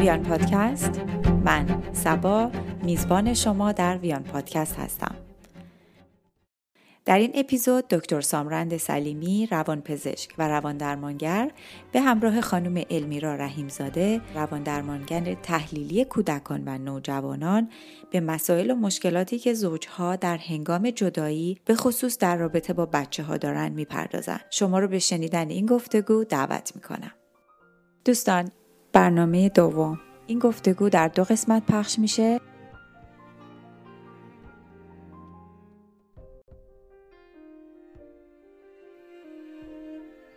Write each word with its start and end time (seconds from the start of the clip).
ویان 0.00 0.22
پادکست. 0.22 1.00
من 1.44 1.82
سبا 1.92 2.50
میزبان 2.82 3.34
شما 3.34 3.72
در 3.72 3.98
ویان 3.98 4.22
پادکست 4.22 4.78
هستم. 4.78 5.14
در 7.04 7.18
این 7.18 7.32
اپیزود 7.34 7.88
دکتر 7.88 8.20
سامرند 8.20 8.76
سلیمی 8.76 9.48
روانپزشک 9.50 10.34
و 10.38 10.48
روان 10.48 10.76
درمانگر 10.76 11.50
به 11.92 12.00
همراه 12.00 12.40
خانم 12.40 12.84
المیرا 12.90 13.34
رحیمزاده 13.34 14.20
روان 14.34 14.62
درمانگر 14.62 15.34
تحلیلی 15.34 16.04
کودکان 16.04 16.62
و 16.66 16.78
نوجوانان 16.78 17.68
به 18.10 18.20
مسائل 18.20 18.70
و 18.70 18.74
مشکلاتی 18.74 19.38
که 19.38 19.54
زوجها 19.54 20.16
در 20.16 20.36
هنگام 20.36 20.90
جدایی 20.90 21.60
به 21.64 21.74
خصوص 21.74 22.18
در 22.18 22.36
رابطه 22.36 22.72
با 22.72 22.86
بچه 22.86 23.22
ها 23.22 23.36
دارن 23.36 23.68
می‌پردازن. 23.68 24.40
شما 24.50 24.78
رو 24.78 24.88
به 24.88 24.98
شنیدن 24.98 25.50
این 25.50 25.66
گفتگو 25.66 26.24
دعوت 26.24 26.72
می‌کنم. 26.74 27.12
دوستان 28.04 28.50
برنامه 28.92 29.48
دوم. 29.48 30.00
این 30.26 30.38
گفتگو 30.38 30.88
در 30.88 31.08
دو 31.08 31.24
قسمت 31.24 31.66
پخش 31.66 31.98
میشه. 31.98 32.40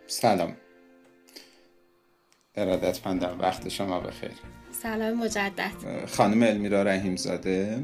سلام. 0.06 0.56
ارادتمندم 2.54 3.40
وقت 3.40 3.68
شما 3.68 4.00
بخیر. 4.00 4.32
سلام 4.72 5.12
مجدد. 5.12 6.06
خانم 6.06 6.42
المیرا 6.42 6.82
رحیمزاده. 6.82 7.82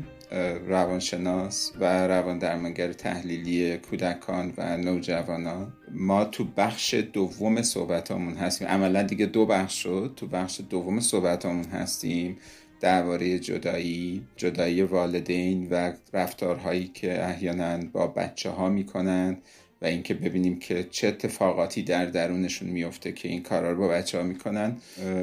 روانشناس 0.66 1.72
و 1.80 2.08
روان 2.08 2.38
درمانگر 2.38 2.92
تحلیلی 2.92 3.76
کودکان 3.76 4.52
و 4.56 4.76
نوجوانان. 4.76 5.72
ما 5.92 6.24
تو 6.24 6.44
بخش 6.56 6.94
دوم 6.94 7.62
صحبتامون 7.62 8.34
هستیم. 8.34 8.68
عملا 8.68 9.02
دیگه 9.02 9.26
دو 9.26 9.46
بخش 9.46 9.82
شد. 9.82 10.12
تو 10.16 10.26
بخش 10.26 10.60
دوم 10.70 11.00
صحبتامون 11.00 11.64
هستیم 11.64 12.38
درباره 12.80 13.38
جدایی 13.38 14.26
جدایی 14.36 14.82
والدین 14.82 15.68
و 15.70 15.92
رفتارهایی 16.12 16.90
که 16.94 17.24
احیانا 17.24 17.78
با 17.92 18.06
بچه 18.06 18.50
ها 18.50 18.68
می‌کنند. 18.68 19.42
و 19.82 19.86
اینکه 19.86 20.14
ببینیم 20.14 20.58
که 20.58 20.86
چه 20.90 21.08
اتفاقاتی 21.08 21.82
در 21.82 22.06
درونشون 22.06 22.68
میفته 22.68 23.12
که 23.12 23.28
این 23.28 23.42
کارا 23.42 23.72
رو 23.72 23.78
با 23.78 23.88
بچه 23.88 24.18
ها 24.18 24.24
می‌کنن 24.24 24.76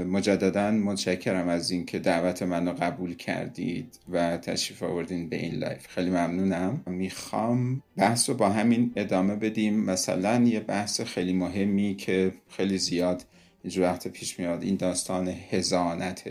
مجددا 0.09 0.72
متشکرم 0.72 1.47
از 1.47 1.72
اینکه 1.72 2.00
دعوت 2.00 2.44
من 2.44 2.67
رو 2.67 2.73
قبول 2.73 3.16
کردید 3.16 4.00
و 4.09 4.38
تشریف 4.38 4.83
آوردین 4.83 5.30
به 5.30 5.35
این 5.35 5.55
live. 5.56 5.88
خیلی 5.88 6.09
ممنونم. 6.09 6.81
می‌خوام 6.85 7.83
بحث 7.97 8.30
رو 8.30 8.35
با 8.35 8.50
همین 8.50 8.91
ادامه 8.95 9.35
بدیم. 9.35 9.80
مثلا 9.80 10.44
یه 10.44 10.59
بحث 10.59 11.02
خیلی 11.02 11.33
مهمی 11.33 11.95
که 11.95 12.31
خیلی 12.50 12.78
زیاد 12.78 13.25
اینجور 13.63 13.83
وقت 13.83 14.08
پیش 14.08 14.39
میاد. 14.39 14.63
این 14.63 14.75
داستان 14.75 15.28
هزانت. 15.28 16.23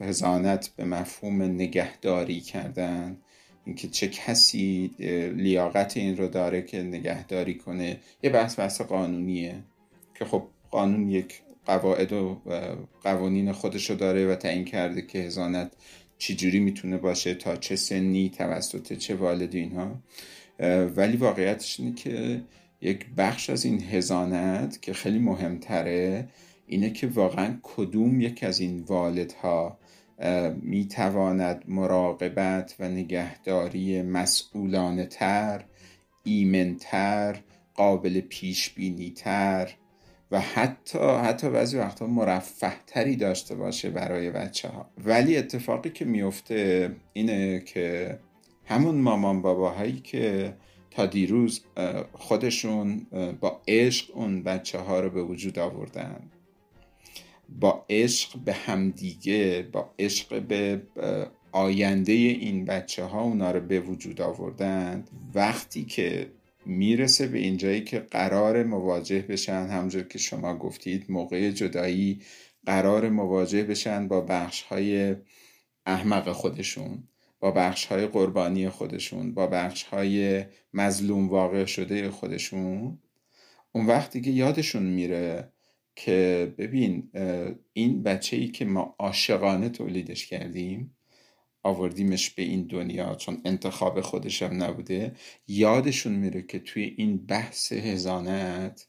هزانت 0.00 0.70
به 0.76 0.84
مفهوم 0.84 1.42
نگهداری 1.42 2.40
کردن. 2.40 3.16
اینکه 3.66 3.88
چه 3.88 4.08
کسی 4.08 4.90
لیاقت 5.36 5.96
این 5.96 6.16
رو 6.16 6.28
داره 6.28 6.62
که 6.62 6.82
نگهداری 6.82 7.54
کنه 7.54 8.00
یه 8.22 8.30
بحث 8.30 8.58
بحث 8.58 8.80
قانونیه 8.80 9.54
که 10.14 10.24
خب 10.24 10.42
قانون 10.70 11.08
یک 11.08 11.42
قواعد 11.66 12.12
و 12.12 12.40
قوانین 13.02 13.52
خودش 13.52 13.90
رو 13.90 13.96
داره 13.96 14.26
و 14.26 14.34
تعیین 14.34 14.64
کرده 14.64 15.02
که 15.02 15.18
هزانت 15.18 15.72
چجوری 16.18 16.60
می‌تونه 16.60 16.96
باشه 16.96 17.34
تا 17.34 17.56
چه 17.56 17.76
سنی 17.76 18.28
توسط 18.28 18.92
چه 18.92 19.14
والدین 19.14 19.72
ها 19.72 20.02
ولی 20.96 21.16
واقعیتش 21.16 21.80
اینه 21.80 21.94
که 21.94 22.42
یک 22.80 23.06
بخش 23.16 23.50
از 23.50 23.64
این 23.64 23.82
هزانت 23.82 24.82
که 24.82 24.92
خیلی 24.92 25.18
مهمتره 25.18 26.28
اینه 26.66 26.90
که 26.90 27.06
واقعا 27.06 27.58
کدوم 27.62 28.20
یک 28.20 28.44
از 28.44 28.60
این 28.60 28.80
والدها 28.80 29.78
می 30.62 30.88
تواند 30.88 31.64
مراقبت 31.68 32.74
و 32.80 32.88
نگهداری 32.88 34.02
مسئولانه 34.02 35.06
تر 35.06 35.64
ایمنتر 36.24 37.36
قابل 37.74 38.20
پیش 38.20 38.70
بینی 38.70 39.10
تر 39.10 39.74
و 40.30 40.40
حتی 40.40 40.98
حتی 40.98 41.50
بعضی 41.50 41.78
وقتا 41.78 42.06
مرفه 42.06 42.72
تری 42.86 43.16
داشته 43.16 43.54
باشه 43.54 43.90
برای 43.90 44.30
بچه 44.30 44.68
ها 44.68 44.90
ولی 45.04 45.36
اتفاقی 45.36 45.90
که 45.90 46.04
میفته 46.04 46.90
اینه 47.12 47.60
که 47.60 48.18
همون 48.64 48.94
مامان 48.94 49.42
باباهایی 49.42 50.00
که 50.00 50.54
تا 50.90 51.06
دیروز 51.06 51.64
خودشون 52.12 53.06
با 53.40 53.60
عشق 53.68 54.16
اون 54.16 54.42
بچه 54.42 54.78
ها 54.78 55.00
رو 55.00 55.10
به 55.10 55.22
وجود 55.22 55.58
آوردن. 55.58 56.20
با 57.60 57.86
عشق 57.90 58.38
به 58.38 58.52
همدیگه 58.52 59.68
با 59.72 59.94
عشق 59.98 60.42
به 60.42 60.82
آینده 61.52 62.12
این 62.12 62.64
بچه 62.64 63.04
ها 63.04 63.22
اونا 63.22 63.50
رو 63.50 63.60
به 63.60 63.80
وجود 63.80 64.20
آوردن. 64.20 65.04
وقتی 65.34 65.84
که 65.84 66.32
می‌رسه 66.66 67.26
به 67.26 67.38
اینجایی 67.38 67.84
که 67.84 67.98
قرار 67.98 68.64
مواجه 68.64 69.22
بشن 69.22 69.66
همونجور 69.66 70.02
که 70.02 70.18
شما 70.18 70.56
گفتید 70.56 71.04
موقع 71.08 71.50
جدایی 71.50 72.20
قرار 72.66 73.08
مواجه 73.08 73.62
بشن 73.64 74.08
با 74.08 74.20
بخش 74.20 74.62
های 74.62 75.16
احمق 75.86 76.32
خودشون 76.32 77.08
با 77.40 77.50
بخش 77.50 77.86
های 77.86 78.06
قربانی 78.06 78.68
خودشون 78.68 79.34
با 79.34 79.46
بخش 79.46 79.82
های 79.82 80.44
مظلوم 80.74 81.28
واقع 81.28 81.64
شده 81.64 82.10
خودشون 82.10 82.98
اون 83.72 83.86
وقتی 83.86 84.20
که 84.20 84.30
یادشون 84.30 84.82
میره 84.82 85.51
که 85.96 86.54
ببین 86.58 87.10
این 87.72 88.02
بچه 88.02 88.36
ای 88.36 88.48
که 88.48 88.64
ما 88.64 88.94
عاشقانه 88.98 89.68
تولیدش 89.68 90.26
کردیم 90.26 90.96
آوردیمش 91.62 92.30
به 92.30 92.42
این 92.42 92.66
دنیا 92.66 93.14
چون 93.14 93.40
انتخاب 93.44 94.00
خودش 94.00 94.42
هم 94.42 94.62
نبوده 94.62 95.12
یادشون 95.46 96.12
میره 96.12 96.42
که 96.42 96.58
توی 96.58 96.94
این 96.96 97.26
بحث 97.26 97.72
هزانت 97.72 98.88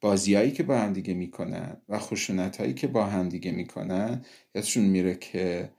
بازیایی 0.00 0.50
که 0.50 0.62
با 0.62 0.78
هم 0.78 0.92
دیگه 0.92 1.14
می‌کنن 1.14 1.82
و 1.88 1.98
خشونت 1.98 2.56
هایی 2.56 2.74
که 2.74 2.86
با 2.86 3.04
هم 3.06 3.28
دیگه 3.28 3.52
می‌کنن 3.52 4.24
یادشون 4.54 4.84
میره 4.84 5.14
که 5.14 5.72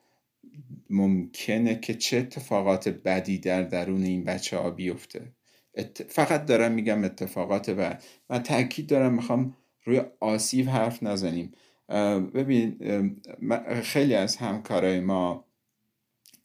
ممکنه 0.90 1.80
که 1.80 1.94
چه 1.94 2.18
اتفاقات 2.18 2.90
بدی 2.90 3.38
در 3.38 3.64
درون 3.64 4.04
این 4.04 4.24
بچه 4.24 4.58
ها 4.58 4.72
بیفته 4.72 5.32
فقط 6.10 6.46
دارم 6.46 6.72
میگم 6.72 7.04
اتفاقات 7.04 7.70
بعد 7.70 8.04
من 8.30 8.44
تاکید 8.44 8.88
دارم 8.88 9.14
می‌خوام 9.14 9.56
روی 9.84 10.02
آسیب 10.20 10.70
حرف 10.70 11.04
نزنیم. 11.04 11.54
ببین 12.34 12.78
خیلی 13.84 14.16
از 14.16 14.38
همکارای 14.38 15.00
ما 15.00 15.46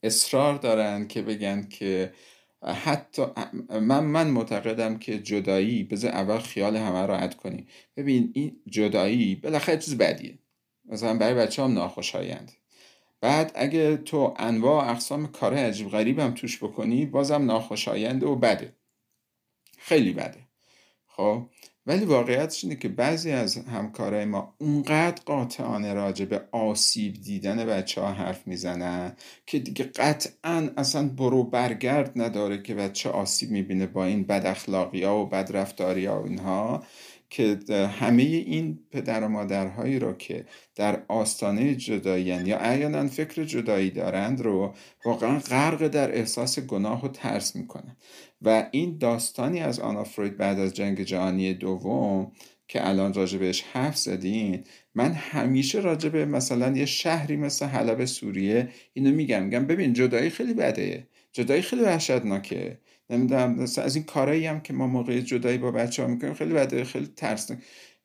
اصرار 0.03 0.55
دارن 0.55 1.07
که 1.07 1.21
بگن 1.21 1.67
که 1.67 2.13
حتی 2.61 3.25
من 3.69 4.03
من 4.03 4.27
معتقدم 4.27 4.97
که 4.97 5.19
جدایی 5.19 5.83
بذار 5.83 6.11
اول 6.11 6.39
خیال 6.39 6.77
همه 6.77 7.05
راحت 7.05 7.35
کنیم. 7.35 7.67
ببین 7.97 8.31
این 8.33 8.61
جدایی 8.67 9.35
بالاخره 9.35 9.77
چیز 9.77 9.97
بدیه. 9.97 10.39
مثلا 10.85 11.17
برای 11.17 11.33
بچه 11.33 11.63
هم 11.63 11.73
ناخوشایند. 11.73 12.51
بعد 13.21 13.51
اگه 13.55 13.97
تو 13.97 14.33
انواع 14.37 14.89
اقسام 14.89 15.27
کار 15.27 15.53
عجیب 15.53 15.89
غریب 15.89 16.19
هم 16.19 16.33
توش 16.33 16.63
بکنی 16.63 17.05
بازم 17.05 17.45
ناخوشاینده 17.45 18.25
و 18.25 18.35
بده. 18.35 18.75
خیلی 19.77 20.13
بده. 20.13 20.39
خب؟ 21.07 21.49
ولی 21.87 22.05
واقعیتش 22.05 22.63
اینه 22.63 22.75
که 22.75 22.89
بعضی 22.89 23.31
از 23.31 23.57
همکارای 23.57 24.25
ما 24.25 24.55
اونقدر 24.57 25.21
قاطعانه 25.25 25.93
راجع 25.93 26.25
به 26.25 26.41
آسیب 26.51 27.13
دیدن 27.13 27.65
بچه 27.65 28.01
ها 28.01 28.11
حرف 28.13 28.47
می‌زنن 28.47 29.15
که 29.45 29.59
دیگه 29.59 29.85
قطعا 29.85 30.69
اصلا 30.77 31.09
برو 31.09 31.43
برگرد 31.43 32.11
نداره 32.15 32.61
که 32.61 32.75
بچه 32.75 33.09
آسیب 33.09 33.51
می‌بینه 33.51 33.85
با 33.85 34.05
این 34.05 34.23
بد 34.23 34.45
اخلاقی 34.45 35.03
ها 35.03 35.19
و 35.19 35.25
بد 35.25 35.49
رفتاری 35.53 36.05
ها 36.05 36.21
و 36.21 36.25
اینها. 36.25 36.83
که 37.29 37.59
همه 37.99 38.23
این 38.23 38.79
پدر 38.91 39.23
و 39.23 39.27
مادرهایی 39.27 39.99
رو 39.99 40.13
که 40.13 40.45
در 40.75 41.03
آستانه 41.07 41.75
جدایی 41.75 42.25
یا 42.25 42.57
احیانا 42.57 43.07
فکر 43.07 43.43
جدایی 43.43 43.89
دارند 43.89 44.41
رو 44.41 44.73
واقعا 45.05 45.39
غرق 45.39 45.87
در 45.87 46.17
احساس 46.17 46.59
گناه 46.59 47.05
و 47.05 47.07
ترس 47.07 47.55
می‌کنن 47.55 47.97
و 48.41 48.67
این 48.71 48.97
داستانی 48.97 49.59
از 49.59 49.79
آنا 49.79 50.03
فروید 50.03 50.37
بعد 50.37 50.59
از 50.59 50.73
جنگ 50.73 51.01
جهانی 51.01 51.53
دوم 51.53 52.31
که 52.67 52.87
الان 52.87 53.13
راجع 53.13 53.37
بهش 53.37 53.61
حرف 53.61 53.97
زدین 53.97 54.63
من 54.95 55.11
همیشه 55.11 55.79
راجع 55.79 56.09
به 56.09 56.25
مثلا 56.25 56.77
یه 56.77 56.85
شهری 56.85 57.35
مثل 57.35 57.65
حلب 57.65 58.05
سوریه 58.05 58.69
اینو 58.93 59.11
میگم. 59.11 59.43
میگم 59.43 59.67
ببین 59.67 59.93
جدایی 59.93 60.29
خیلی 60.29 60.53
بده. 60.53 61.07
جدایی 61.31 61.61
خیلی 61.61 61.81
وحشتناکه. 61.81 62.77
نمی‌دونم 63.09 63.59
از 63.59 63.95
این 63.95 64.05
کارایی 64.05 64.45
هم 64.45 64.61
که 64.61 64.73
ما 64.73 64.87
موقع 64.87 65.19
جدایی 65.21 65.57
با 65.57 65.71
بچه 65.71 66.03
ها 66.03 66.09
می‌کنیم 66.09 66.33
خیلی 66.33 66.53
بده 66.53 66.83
خیلی 66.83 67.07
ترسناک 67.07 67.59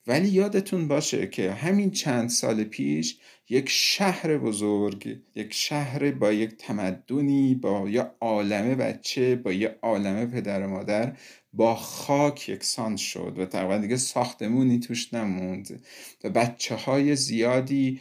ولی 0.07 0.29
یادتون 0.29 0.89
باشه 0.89 1.27
که 1.27 1.53
همین 1.53 1.91
چند 1.91 2.29
سال 2.29 2.65
پیش 2.65 3.19
یک 3.51 3.69
شهر 3.69 4.39
بزرگ 4.39 5.19
یک 5.35 5.55
شهر 5.55 6.11
با 6.11 6.33
یک 6.33 6.57
تمدنی 6.57 7.55
با 7.55 7.89
یه 7.89 8.11
عالمه 8.21 8.75
بچه 8.75 9.37
با 9.37 9.53
یه 9.53 9.79
عالمه 9.83 10.27
پدر 10.27 10.67
و 10.67 10.71
مادر 10.71 11.17
با 11.53 11.75
خاک 11.75 12.49
یکسان 12.49 12.97
شد 12.97 13.35
و 13.39 13.47
تقریبا 13.47 13.79
دیگه 13.79 13.97
ساختمونی 13.97 14.79
توش 14.79 15.15
نموند 15.15 15.83
و 16.25 16.31
بچه 16.31 16.75
های 16.75 17.17
زیادی 17.17 18.01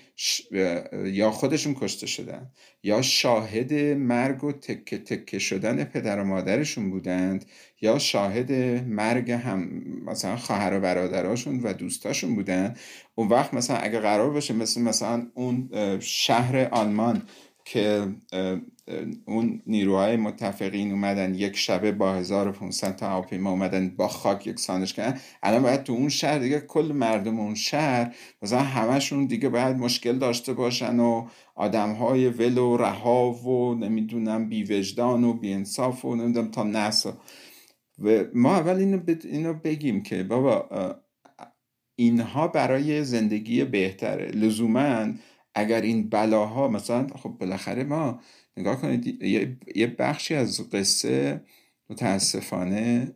یا 1.06 1.32
خودشون 1.32 1.76
کشته 1.80 2.08
شدن 2.08 2.52
یا 2.84 3.02
شاهد 3.02 3.74
مرگ 3.98 4.44
و 4.44 4.52
تکه 4.52 4.98
تکه 4.98 5.40
شدن 5.40 5.84
پدر 5.84 6.20
و 6.20 6.24
مادرشون 6.24 6.90
بودند 6.90 7.46
یا 7.82 8.00
شاهد 8.00 8.52
مرگ 8.88 9.32
هم 9.32 9.84
مثلا 10.06 10.38
خواهر 10.38 10.78
و 10.78 10.80
برادراشون 10.80 11.60
و 11.60 11.74
دوستاشون 11.74 12.36
بودن 12.36 12.76
اون 13.20 13.28
وقت 13.28 13.54
مثلا 13.54 13.78
اگه 13.78 14.00
قرار 14.00 14.30
باشه 14.30 14.54
مثل 14.54 14.82
مثلا 14.82 15.28
اون 15.34 15.70
شهر 16.00 16.70
آلمان 16.72 17.22
که 17.66 18.08
اون 19.26 19.62
نیروهای 19.68 20.16
متفقین 20.16 20.92
اومدن 20.92 21.36
یک 21.36 21.58
شبه 21.58 21.92
با 21.92 22.16
1500 22.16 22.96
تا 22.96 23.10
هواپیما 23.10 23.50
اومدن 23.50 23.90
با 23.90 24.08
خاک 24.08 24.48
یکسانش 24.48 24.94
کردن. 24.94 25.20
الان 25.44 25.64
باید 25.64 25.84
تو 25.84 25.94
اون 25.94 26.10
شهر 26.10 26.40
دیگه 26.40 26.60
کل 26.60 26.92
مردم 26.96 27.40
اون 27.40 27.56
شهر 27.56 28.16
مثلا 28.42 28.60
همشون 28.60 29.26
دیگه 29.26 29.50
باید 29.50 29.78
مشکل 29.78 30.18
داشته 30.18 30.54
باشن 30.54 31.00
و 31.00 31.28
آدم 31.56 31.92
های 31.92 32.30
ول 32.30 32.58
و 32.58 32.78
رها 32.78 33.32
و 33.32 33.76
نمی‌دونم 33.76 34.50
بیوجدان 34.50 35.24
و 35.24 35.34
بیانصاف 35.34 36.06
و 36.06 36.16
نمی‌دونم 36.16 36.52
تا 36.52 36.64
نسا 36.64 37.18
و 38.00 38.24
ما 38.34 38.56
اول 38.56 38.76
اینو, 38.76 39.00
اینو 39.24 39.54
بگیم 39.54 40.04
که 40.04 40.24
بابا 40.24 40.70
اینها 42.00 42.48
برای 42.48 43.04
زندگی 43.04 43.64
بهتره. 43.64 44.32
لزوما 44.32 45.14
اگر 45.56 45.82
این 45.82 46.10
بلاها 46.10 46.68
مثلا 46.68 47.08
خب 47.08 47.30
بالاخره 47.30 47.84
ما 47.84 48.20
نگاه 48.58 48.82
کنید 48.82 49.24
یه 49.76 49.88
بخشی 49.88 50.36
از 50.36 50.70
قصه 50.70 51.42
متاسفانه 51.90 53.12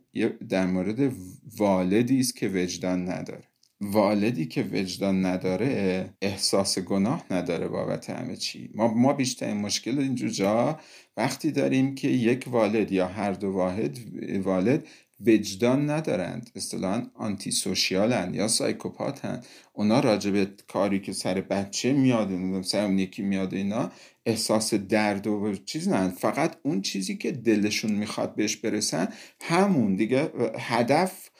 در 0.48 0.66
مورد 0.66 1.12
والدی 1.58 2.20
است 2.20 2.36
که 2.36 2.48
وجدان 2.48 3.08
نداره. 3.08 3.44
والدی 3.80 4.46
که 4.46 4.62
وجدان 4.62 5.26
نداره 5.26 6.10
احساس 6.22 6.78
گناه 6.78 7.24
نداره 7.30 7.68
بابت 7.68 8.10
همه 8.10 8.36
چی. 8.36 8.70
ما, 8.74 8.94
ما 8.94 9.12
بیشترین 9.12 9.56
مشکل 9.56 9.98
اینجور 9.98 10.28
جا 10.28 10.80
وقتی 11.16 11.50
داریم 11.50 11.94
که 11.94 12.08
یک 12.08 12.44
والد 12.48 12.92
یا 12.92 13.08
هر 13.08 13.32
دو 13.32 13.50
واحد 13.50 13.98
والد 14.44 14.86
وجدان 15.26 15.90
ندارند. 15.90 16.50
اصطلاحا 16.56 17.02
آنتی 17.14 17.50
سوشیالن 17.50 18.34
یا 18.34 18.48
سایکوپاتن. 18.48 19.40
اونا 19.72 20.00
راجب 20.00 20.56
کاری 20.66 21.00
که 21.00 21.12
سر 21.12 21.40
بچه 21.40 21.92
میاد 21.92 22.62
سر 22.62 22.84
اون 22.84 22.98
یکی 22.98 23.22
میاد 23.22 23.54
اینا 23.54 23.92
احساس 24.26 24.74
درد 24.74 25.26
و 25.26 25.54
چیز 25.64 25.88
نه 25.88 26.08
فقط 26.08 26.56
اون 26.62 26.80
چیزی 26.80 27.16
که 27.16 27.32
دلشون 27.32 27.92
می‌خواد 27.92 28.34
بهش 28.34 28.56
برسن 28.56 29.08
همون. 29.40 29.94
دیگه 29.96 30.32
هدف 30.58 31.30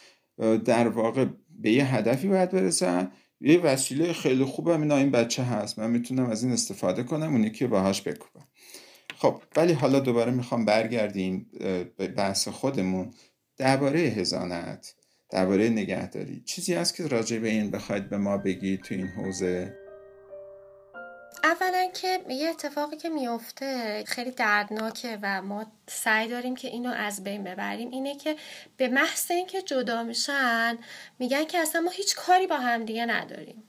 در 0.64 0.88
واقع 0.88 1.26
به 1.60 1.72
یه 1.72 1.94
هدفی 1.94 2.28
باید 2.28 2.50
برسن. 2.50 3.10
یه 3.40 3.58
وسیله 3.58 4.12
خیلی 4.12 4.44
خوبم 4.44 4.82
اینا 4.82 4.96
این 4.96 5.10
بچه 5.10 5.42
هست. 5.42 5.78
من 5.78 5.90
می‌تونم 5.90 6.30
از 6.30 6.44
این 6.44 6.52
استفاده 6.52 7.02
کنم 7.02 7.32
اون 7.32 7.44
یکی 7.44 7.66
باهاش 7.66 8.02
بکوبم. 8.02 8.46
خب 9.16 9.42
ولی 9.56 9.72
حالا 9.72 10.00
دوباره 10.00 10.32
می‌خوام 10.32 10.64
برگردیم 10.64 11.46
به 11.96 12.08
بحث 12.16 12.48
خودمون. 12.48 13.10
درباره 13.56 14.00
هزانت 14.00 14.94
درباره 15.30 15.68
نگهداری. 15.68 16.42
چیزی 16.46 16.74
هست 16.74 16.96
که 16.96 17.06
راجع 17.06 17.38
به 17.38 17.48
این 17.48 17.70
بخواید 17.70 18.08
به 18.08 18.16
ما 18.16 18.36
بگید 18.36 18.82
تو 18.82 18.94
این 18.94 19.06
حوزه؟ 19.06 19.84
اولا 21.44 21.90
که 21.94 22.20
یه 22.28 22.48
اتفاقی 22.48 22.96
که 22.96 23.08
میفته 23.08 24.04
خیلی 24.06 24.30
دردناکه 24.30 25.18
و 25.22 25.42
ما 25.42 25.66
سعی 25.86 26.28
داریم 26.28 26.54
که 26.54 26.68
اینو 26.68 26.90
از 26.90 27.24
بین 27.24 27.44
ببریم 27.44 27.90
اینه 27.90 28.16
که 28.16 28.36
به 28.76 28.88
محض 28.88 29.30
اینکه 29.30 29.62
جدا 29.62 30.02
میشن 30.02 30.78
میگن 31.18 31.44
که 31.44 31.58
اصلا 31.58 31.80
ما 31.80 31.90
هیچ 31.90 32.16
کاری 32.16 32.46
با 32.46 32.56
هم 32.56 32.84
دیگه 32.84 33.06
نداریم. 33.06 33.62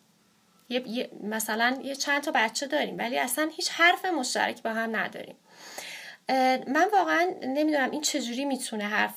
یه،, 0.70 1.10
مثلا 1.24 1.80
یه 1.84 1.96
چند 1.96 2.24
تا 2.24 2.32
بچه 2.36 2.68
داریم 2.68 2.98
ولی 2.98 3.20
اصلا 3.20 3.50
هیچ 3.56 3.70
حرف 3.72 4.06
مشترک 4.06 4.64
با 4.64 4.74
هم 4.74 4.96
نداریم. 4.96 5.36
من 6.68 6.90
واقعا 6.94 7.34
نمی‌دونم 7.42 7.92
این 7.92 8.02
چجوری 8.02 8.46
می‌تونه 8.46 8.84
حرف, 8.84 9.14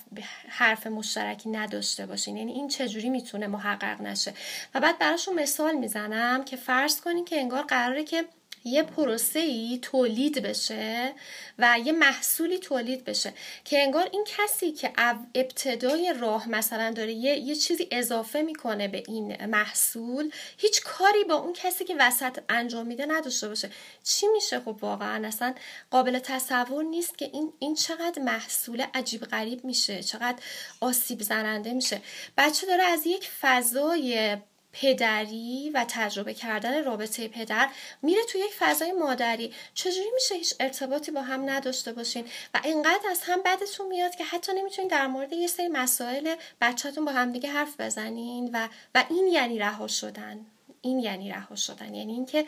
حرف 0.49 0.87
مشترکی 0.87 1.51
نداشته 1.51 2.07
باشین 2.07 2.37
یعنی 2.37 2.53
این 2.53 2.69
چجوری 2.69 3.11
می‌تونه 3.11 3.47
محقق 3.47 4.01
نشه. 4.01 4.35
و 4.75 4.81
بعد 4.81 4.99
براشون 4.99 5.35
مثال 5.35 5.75
می‌زنم 5.75 6.45
که 6.45 6.57
فرض 6.57 7.01
کنین 7.01 7.25
که 7.25 7.41
انگار 7.41 7.63
قراره 7.63 8.05
که 8.05 8.25
یه 8.65 8.83
پروسه 8.83 9.39
ای 9.39 9.79
تولید 9.83 10.43
بشه 10.43 11.15
و 11.59 11.79
یه 11.85 11.93
محصولی 11.93 12.59
تولید 12.59 13.05
بشه 13.05 13.33
که 13.65 13.83
انگار 13.83 14.09
این 14.13 14.25
کسی 14.27 14.73
که 14.73 14.93
ابتدای 15.35 16.15
راه 16.21 16.49
مثلا 16.49 16.91
داره 16.91 17.13
یه, 17.13 17.39
یه 17.39 17.55
چیزی 17.55 17.89
اضافه 17.91 18.43
می‌کنه 18.43 18.89
به 18.89 19.03
این 19.07 19.47
محصول 19.47 20.31
هیچ 20.59 20.83
کاری 20.83 21.25
با 21.25 21.35
اون 21.35 21.53
کسی 21.53 21.85
که 21.85 21.97
وسط 21.99 22.39
انجام 22.49 22.87
میده 22.87 23.07
نداشته 23.07 23.49
باشه. 23.49 23.71
چی 24.05 24.27
میشه 24.29 24.61
خب 24.61 24.79
واقعا؟ 24.81 25.27
اصلا 25.27 25.55
قابل 25.91 26.19
تصور 26.19 26.85
نیست 26.85 27.19
که 27.19 27.31
این, 27.33 27.53
این 27.59 27.75
چقدر 27.75 28.23
محصول 28.23 28.87
عجیب 28.95 29.25
غریب 29.25 29.65
میشه 29.65 30.03
چقدر 30.03 30.43
آسیب 30.81 31.23
زننده 31.23 31.73
میشه. 31.73 32.01
بچه 32.39 32.67
داره 32.67 32.83
از 32.83 33.07
یک 33.07 33.31
فضای 33.41 34.37
پدری 34.73 35.70
و 35.75 35.85
تجربه 35.88 36.35
کردن 36.35 36.85
رابطه 36.85 37.29
پدر 37.29 37.69
میره 38.03 38.23
توی 38.29 38.41
یک 38.41 38.55
فضای 38.59 38.93
مادری. 38.93 39.55
چجوری 39.75 40.11
میشه 40.15 40.35
هیچ 40.35 40.55
ارتباطی 40.61 41.11
با 41.11 41.23
هم 41.23 41.50
نداشته 41.50 41.93
باشین؟ 41.93 42.25
و 42.55 42.61
اینقدر 42.65 43.09
از 43.11 43.23
هم 43.23 43.43
بدتون 43.43 43.87
میاد 43.87 44.15
که 44.17 44.25
حتی 44.25 44.53
نمی‌تونین 44.53 44.88
در 44.88 45.06
مورد 45.06 45.32
یه 45.32 45.47
سری 45.47 45.69
مسائل 45.69 46.35
بچهتون 46.61 47.05
با 47.05 47.12
هم 47.12 47.32
دیگه 47.32 47.50
حرف 47.50 47.81
بزنین 47.81 48.50
و 48.53 48.69
و 48.94 49.05
این 49.11 49.26
یعنی 49.26 49.59
رها 49.59 49.87
شدن. 49.87 50.47
این 50.83 50.99
یعنی 50.99 51.31
رها 51.31 51.57
شدن. 51.57 51.95
یعنی 51.95 52.13
اینکه 52.13 52.45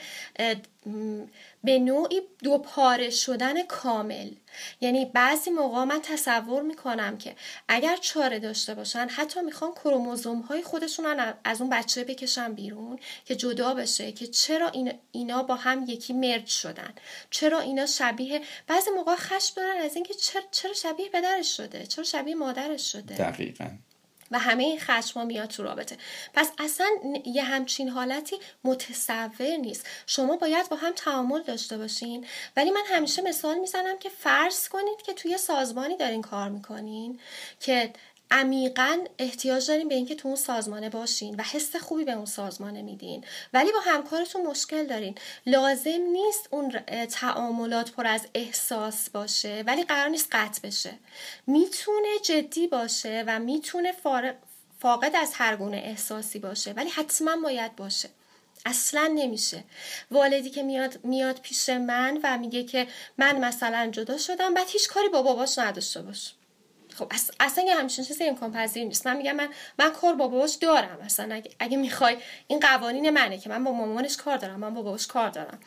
به 1.64 1.78
نوعی 1.78 2.20
دو 2.42 2.58
پاره 2.58 3.10
شدن 3.10 3.62
کامل. 3.62 4.30
یعنی 4.80 5.04
بعضی 5.04 5.50
موقع 5.50 5.84
من 5.84 6.00
تصور 6.02 6.62
می‌کنم 6.62 7.18
که 7.18 7.36
اگر 7.68 7.96
چاره 7.96 8.38
داشته 8.38 8.74
باشن 8.74 9.08
حتی 9.10 9.40
می‌خوان 9.40 9.72
کروموزوم 9.72 10.40
های 10.40 10.62
خودشون 10.62 11.34
از 11.44 11.60
اون 11.60 11.70
بچه 11.70 12.04
بکشن 12.04 12.52
بیرون 12.52 12.98
که 13.24 13.36
جدا 13.36 13.74
بشه 13.74 14.12
که 14.12 14.26
چرا 14.26 14.72
اینا 15.12 15.42
با 15.42 15.54
هم 15.54 15.84
یکی 15.88 16.12
مرج 16.12 16.46
شدن؟ 16.46 16.94
چرا 17.30 17.60
اینا 17.60 17.86
شبیه 17.86 18.40
بعضی 18.66 18.90
موقع 18.90 19.14
خشم 19.16 19.52
دارن 19.56 19.76
از 19.76 19.94
اینکه 19.94 20.14
چرا 20.50 20.72
شبیه 20.72 21.08
پدرش 21.08 21.56
شده؟ 21.56 21.86
چرا 21.86 22.04
شبیه 22.04 22.34
مادرش 22.34 22.92
شده؟ 22.92 23.14
دقیقا. 23.14 23.70
و 24.30 24.38
همه 24.38 24.62
این 24.64 24.80
خشما 24.80 25.24
میاد 25.24 25.48
تو 25.48 25.62
رابطه. 25.62 25.96
پس 26.34 26.50
اصلا 26.58 26.86
یه 27.24 27.42
همچین 27.42 27.88
حالتی 27.88 28.36
متصور 28.64 29.56
نیست. 29.56 29.86
شما 30.06 30.36
باید 30.36 30.68
با 30.68 30.76
هم 30.76 30.92
تعامل 30.92 31.42
داشته 31.42 31.78
باشین. 31.78 32.26
ولی 32.56 32.70
من 32.70 32.84
همیشه 32.86 33.22
مثال 33.22 33.58
می‌زنم 33.58 33.98
که 33.98 34.08
فرض 34.08 34.68
کنید 34.68 35.02
که 35.02 35.12
توی 35.12 35.38
سازمانی 35.38 35.96
دارین 35.96 36.22
کار 36.22 36.48
می‌کنین 36.48 37.20
که 37.60 37.92
عمیقا 38.30 38.98
احتیاج 39.18 39.66
داریم 39.66 39.88
به 39.88 39.94
اینکه 39.94 40.14
تو 40.14 40.28
اون 40.28 40.36
سازمانه 40.36 40.88
باشین 40.88 41.34
و 41.34 41.42
حس 41.42 41.76
خوبی 41.76 42.04
به 42.04 42.12
اون 42.12 42.24
سازمانه 42.24 42.82
میدین. 42.82 43.24
ولی 43.52 43.72
با 43.72 43.80
همکارتون 43.80 44.46
مشکل 44.46 44.86
دارین. 44.86 45.14
لازم 45.46 46.00
نیست 46.12 46.48
اون 46.50 46.70
تعاملات 47.06 47.90
پر 47.90 48.06
از 48.06 48.26
احساس 48.34 49.10
باشه 49.10 49.64
ولی 49.66 49.84
قرار 49.84 50.08
نیست 50.08 50.28
قطع 50.32 50.60
بشه. 50.68 50.92
می‌تونه 51.46 52.18
جدی 52.24 52.66
باشه 52.66 53.24
و 53.26 53.38
می‌تونه 53.38 53.92
فاقد 54.78 55.16
از 55.16 55.30
هر 55.34 55.56
گونه 55.56 55.76
احساسی 55.76 56.38
باشه 56.38 56.72
ولی 56.72 56.90
حتما 56.90 57.36
باید 57.36 57.76
باشه. 57.76 58.08
اصلا 58.66 59.12
نمیشه. 59.14 59.64
والدی 60.10 60.50
که 60.50 60.62
میاد 60.62 61.04
میاد 61.04 61.40
پیش 61.40 61.68
من 61.68 62.20
و 62.22 62.38
میگه 62.38 62.64
که 62.64 62.86
من 63.18 63.38
مثلا 63.38 63.88
جدا 63.92 64.18
شدم 64.18 64.54
بعد 64.54 64.68
هیچ 64.68 64.88
کاری 64.88 65.08
با 65.08 65.22
باباش 65.22 65.58
نداشته 65.58 66.02
باش. 66.02 66.32
خب 67.00 67.12
اصلا 67.40 67.64
یه 67.64 67.74
همچین 67.74 68.04
چیزی 68.04 68.24
امکان 68.24 68.52
پذیر 68.52 68.84
نیست. 68.84 69.06
من 69.06 69.16
میگم 69.16 69.32
من 69.32 69.48
من 69.78 69.92
کار 69.92 70.14
با 70.14 70.28
باباش 70.28 70.54
دارم. 70.54 70.98
اصلا 71.04 71.34
اگه, 71.34 71.50
اگه 71.58 71.76
می‌خوای 71.76 72.16
این 72.46 72.60
قوانین 72.60 73.10
منه 73.10 73.38
که 73.38 73.48
من 73.48 73.64
با 73.64 73.72
مامانش 73.72 74.16
کار 74.16 74.36
دارم 74.36 74.60
من 74.60 74.74
با 74.74 74.82
باباش 74.82 75.06
کار 75.06 75.30
دارم. 75.30 75.58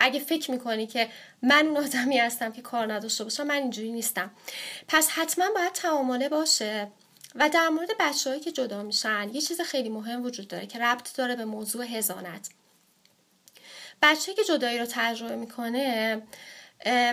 اگه 0.00 0.20
فکر 0.20 0.50
می‌کنی 0.50 0.86
که 0.86 1.08
من 1.42 1.66
اون 1.66 1.76
آدمی 1.76 2.18
هستم 2.18 2.52
که 2.52 2.62
کار 2.62 2.92
نداشته 2.92 3.24
باشم 3.24 3.46
من 3.46 3.54
اینجوری 3.54 3.92
نیستم. 3.92 4.30
پس 4.88 5.08
حتما 5.08 5.44
باید 5.54 5.72
تعامله 5.72 6.28
باشه. 6.28 6.88
و 7.34 7.48
در 7.48 7.68
مورد 7.68 7.90
بچههایی 8.00 8.42
که 8.42 8.52
جدا 8.52 8.82
میشن 8.82 9.30
یه 9.32 9.40
چیز 9.40 9.60
خیلی 9.60 9.88
مهم 9.88 10.24
وجود 10.24 10.48
داره 10.48 10.66
که 10.66 10.78
ربط 10.78 11.16
داره 11.16 11.36
به 11.36 11.44
موضوع 11.44 11.84
هزانت 11.84 12.48
بچه 14.02 14.34
که 14.34 14.44
جدایی 14.44 14.78
رو 14.78 14.86
تجربه 14.90 15.36
می‌کنه 15.36 16.22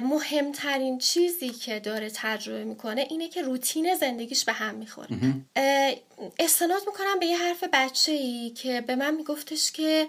مهمترین 0.02 0.98
چیزی 0.98 1.50
که 1.50 1.80
داره 1.80 2.12
تجربه 2.14 2.64
می‌کنه 2.64 3.08
اینه 3.10 3.28
که 3.28 3.42
روتین 3.42 3.96
زندگیش 3.96 4.46
به 4.46 4.54
هم 4.54 4.76
می‌خوره. 4.76 5.08
استناد 6.40 6.82
می‌کنم 6.88 7.20
به 7.20 7.26
یه 7.26 7.38
حرف 7.38 7.64
بچه 7.74 8.12
ای 8.12 8.50
که 8.50 8.82
به 8.82 8.96
من 8.96 9.16
میگفتش 9.16 9.72
که 9.72 10.08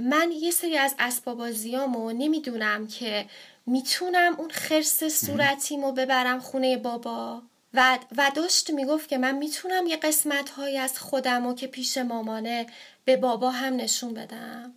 من 0.00 0.32
یه 0.40 0.50
سری 0.50 0.76
از 0.78 0.94
اسبابازیامو 0.98 2.12
نمی‌دونم 2.12 2.86
که 2.86 3.26
می‌تونم 3.66 4.34
اون 4.38 4.50
خرس 4.50 5.04
صورتیمو 5.04 5.92
ببرم 5.92 6.40
خونه 6.40 6.76
بابا. 6.76 7.42
و, 7.74 7.98
و 8.16 8.30
داشت 8.34 8.70
می‌گفت 8.70 9.08
که 9.08 9.18
من 9.18 9.36
می‌تونم 9.36 9.86
یه 9.86 9.96
قسمت 9.96 10.50
های 10.50 10.78
از 10.78 10.98
خودم 10.98 11.54
که 11.54 11.66
پیش 11.66 11.98
مامانه 11.98 12.66
به 13.04 13.16
بابا 13.16 13.50
هم 13.50 13.76
نشون 13.76 14.14
بدم. 14.14 14.74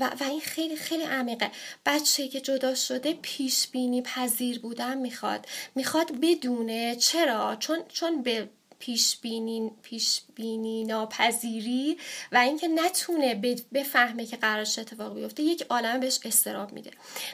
و, 0.00 0.10
و 0.20 0.24
این 0.24 0.40
خیلی 0.40 0.76
خیلی 0.76 1.02
عمیقه. 1.02 1.50
بچه 1.86 2.28
که 2.28 2.40
جدا 2.40 2.74
شده 2.74 3.12
پیش 3.22 3.68
بینی 3.68 4.02
پذیر 4.02 4.58
بودن 4.58 4.98
می‌خواد. 4.98 5.46
می‌خواد 5.74 6.20
بدونه 6.20 6.96
چرا؟ 6.96 7.56
چون 7.56 7.78
چون 7.88 8.22
به 8.22 8.48
پیش 8.78 9.16
بینی, 9.16 9.70
پیش 9.82 10.20
بینی 10.34 10.84
ناپذیری 10.84 11.98
و 12.32 12.36
اینکه 12.36 12.68
نتونه 12.68 13.34
بفهمه 13.74 14.26
که 14.26 14.36
قرارش 14.36 14.78
اتفاق 14.78 15.14
بیفته 15.14 15.42
یک 15.42 15.66
عالم 15.70 16.00
بهش 16.00 16.18
استراب 16.24 16.72
میده. 16.72 16.90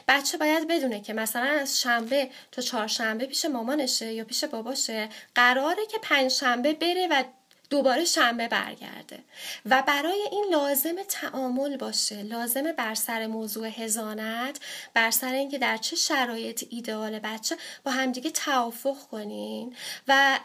بچه 0.07 0.37
باید 0.37 0.67
بدونه 0.67 1.01
که 1.01 1.13
مثلا 1.13 1.45
از 1.45 1.81
شنبه 1.81 2.29
تا 2.51 2.61
چهارشنبه 2.61 3.25
پیش 3.25 3.45
مامانشه 3.45 4.13
یا 4.13 4.23
پیش 4.23 4.43
باباشه. 4.43 5.09
قراره 5.35 5.85
که 5.91 5.97
پنج 6.01 6.31
شنبه 6.31 6.73
بره 6.73 7.07
و 7.11 7.23
دوباره 7.69 8.05
شنبه 8.05 8.47
برگرده. 8.47 9.19
و 9.65 9.83
برای 9.87 10.23
این 10.31 10.45
لازم 10.51 10.95
تعامل 11.07 11.77
باشه. 11.77 12.23
لازم 12.23 12.71
بر 12.71 12.95
سر 12.95 13.27
موضوع 13.27 13.67
هزانت 13.67 14.59
بر 14.93 15.11
سر 15.11 15.33
اینکه 15.33 15.57
در 15.57 15.77
چه 15.77 15.95
شرایط 15.95 16.63
ایدئال 16.69 17.19
بچه 17.19 17.57
با 17.83 17.91
همدیگه 17.91 18.29
توافق 18.29 18.97
کنین. 19.11 19.75
و 20.07 20.39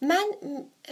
من 0.00 0.24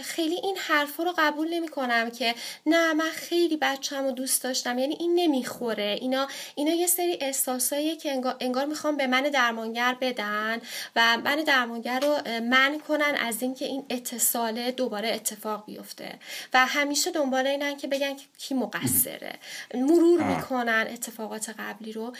خیلی 0.03 0.35
این 0.35 0.57
حرف 0.57 0.97
رو 0.97 1.13
قبول 1.17 1.53
نمی 1.53 1.67
کنم 1.67 2.09
که 2.09 2.35
نه 2.65 2.93
من 2.93 3.09
خیلی 3.09 3.57
بچم 3.57 4.03
رو 4.03 4.11
دوست 4.11 4.43
داشتم. 4.43 4.79
یعنی 4.79 4.97
این 4.99 5.15
نمی‌خوره. 5.15 5.97
اینا 6.01 6.27
اینا 6.55 6.71
یه 6.71 6.87
سری 6.87 7.17
احساسایی 7.21 7.95
که 7.95 8.11
انگار, 8.11 8.35
انگار 8.39 8.65
می‌خوام 8.65 8.97
به 8.97 9.07
من 9.07 9.21
درمانگر 9.21 9.97
بدن 10.01 10.61
و 10.95 11.17
من 11.17 11.35
درمانگر 11.35 11.99
رو 11.99 12.17
من 12.41 12.79
کنن 12.87 13.15
از 13.19 13.41
اینکه 13.41 13.65
این 13.65 13.85
اتصال 13.89 14.71
دوباره 14.71 15.13
اتفاق 15.13 15.65
بیفته. 15.65 16.19
و 16.53 16.65
همیشه 16.65 17.11
دنبال 17.11 17.47
اینن 17.47 17.77
که 17.77 17.87
بگن 17.87 18.15
که 18.15 18.25
کی 18.37 18.53
مقصره. 18.53 19.33
مرور 19.73 20.23
می‌کنن 20.23 20.87
اتفاقات 20.93 21.49
قبلی 21.59 21.91
رو. 21.91 22.13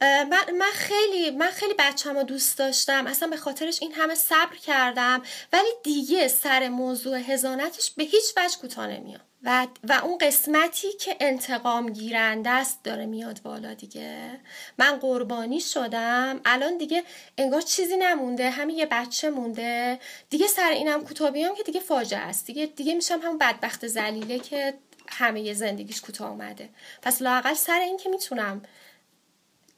من, 0.00 0.50
من 0.58 0.72
خیلی 0.72 1.30
من 1.30 1.50
خیلی 1.50 1.74
بچم 1.78 2.16
رو 2.16 2.22
دوست 2.22 2.58
داشتم. 2.58 3.06
اصلا 3.06 3.28
به 3.28 3.36
خاطرش 3.36 3.82
این 3.82 3.92
همه 3.92 4.14
صبر 4.14 4.56
کردم. 4.56 5.22
ولی 5.52 5.68
دیگه 5.82 6.28
سر 6.28 6.68
موضوع 6.88 7.18
هزانتش 7.18 7.90
به 7.90 8.04
هیچ 8.04 8.24
وجه 8.36 8.58
کوتاه 8.60 8.86
نمیاد. 8.86 9.20
و, 9.42 9.66
و 9.84 9.92
اون 9.92 10.18
قسمتی 10.18 10.92
که 10.92 11.16
انتقام 11.20 11.92
گیرنده 11.92 12.50
است 12.50 12.82
داره 12.84 13.06
میاد 13.06 13.40
بالا 13.42 13.74
دیگه. 13.74 14.40
من 14.78 14.98
قربانی 14.98 15.60
شدم. 15.60 16.40
الان 16.44 16.78
دیگه 16.78 17.04
انگار 17.38 17.60
چیزی 17.60 17.96
نمونده. 17.96 18.50
همین 18.50 18.76
یه 18.76 18.86
بچه 18.86 19.30
مونده. 19.30 20.00
دیگه 20.30 20.46
سر 20.46 20.70
اینم 20.70 21.04
کوتاه 21.04 21.32
که 21.32 21.62
دیگه 21.62 21.80
فاجعه 21.80 22.20
است. 22.20 22.46
دیگه 22.46 22.66
دیگه 22.66 22.94
میشم 22.94 23.20
همون 23.22 23.38
بدبخت 23.38 23.86
زلیله 23.86 24.38
که 24.38 24.74
همه 25.08 25.52
زندگیش 25.54 26.00
کوتاه 26.00 26.30
اومده. 26.30 26.68
پس 27.02 27.22
لاقل 27.22 27.54
سر 27.54 27.80
این 27.80 27.96
که 27.96 28.08
می‌تونم 28.08 28.62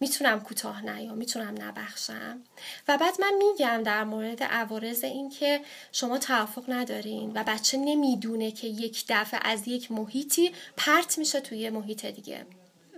می‌تونم 0.00 0.40
کوتاه 0.40 0.90
نیام 0.90 1.18
می‌تونم 1.18 1.54
نبخشم. 1.62 2.40
و 2.88 2.98
بعد 2.98 3.20
من 3.20 3.32
میگم 3.38 3.82
در 3.82 4.04
مورد 4.04 4.42
عوارض 4.42 5.04
این 5.04 5.30
که 5.30 5.60
شما 5.92 6.18
توافق 6.18 6.64
ندارین 6.68 7.32
و 7.34 7.44
بچه 7.46 7.78
نمی‌دونه 7.78 8.50
که 8.50 8.66
یک 8.66 9.04
دفعه 9.08 9.40
از 9.42 9.68
یک 9.68 9.92
محیطی 9.92 10.52
پرت 10.76 11.18
میشه 11.18 11.40
توی 11.40 11.70
محیط 11.70 12.06
دیگه. 12.06 12.46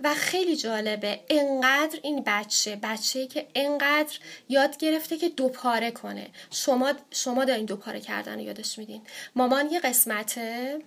و 0.03 0.13
خیلی 0.13 0.55
جالبه 0.55 1.19
انقدر 1.29 1.99
این 2.03 2.23
بچه 2.25 2.75
بچه 2.83 3.27
که 3.27 3.47
انقدر 3.55 4.17
یاد 4.49 4.77
گرفته 4.77 5.17
که 5.17 5.29
دوپاره 5.29 5.91
کنه. 5.91 6.27
شما 6.51 6.93
شما 7.11 7.45
دارین 7.45 7.65
دوپاره 7.65 7.99
کردن 7.99 8.33
رو 8.33 8.41
یادش 8.41 8.79
میدین. 8.79 9.01
مامان 9.35 9.69
یه 9.71 9.79
قسمته 9.79 10.79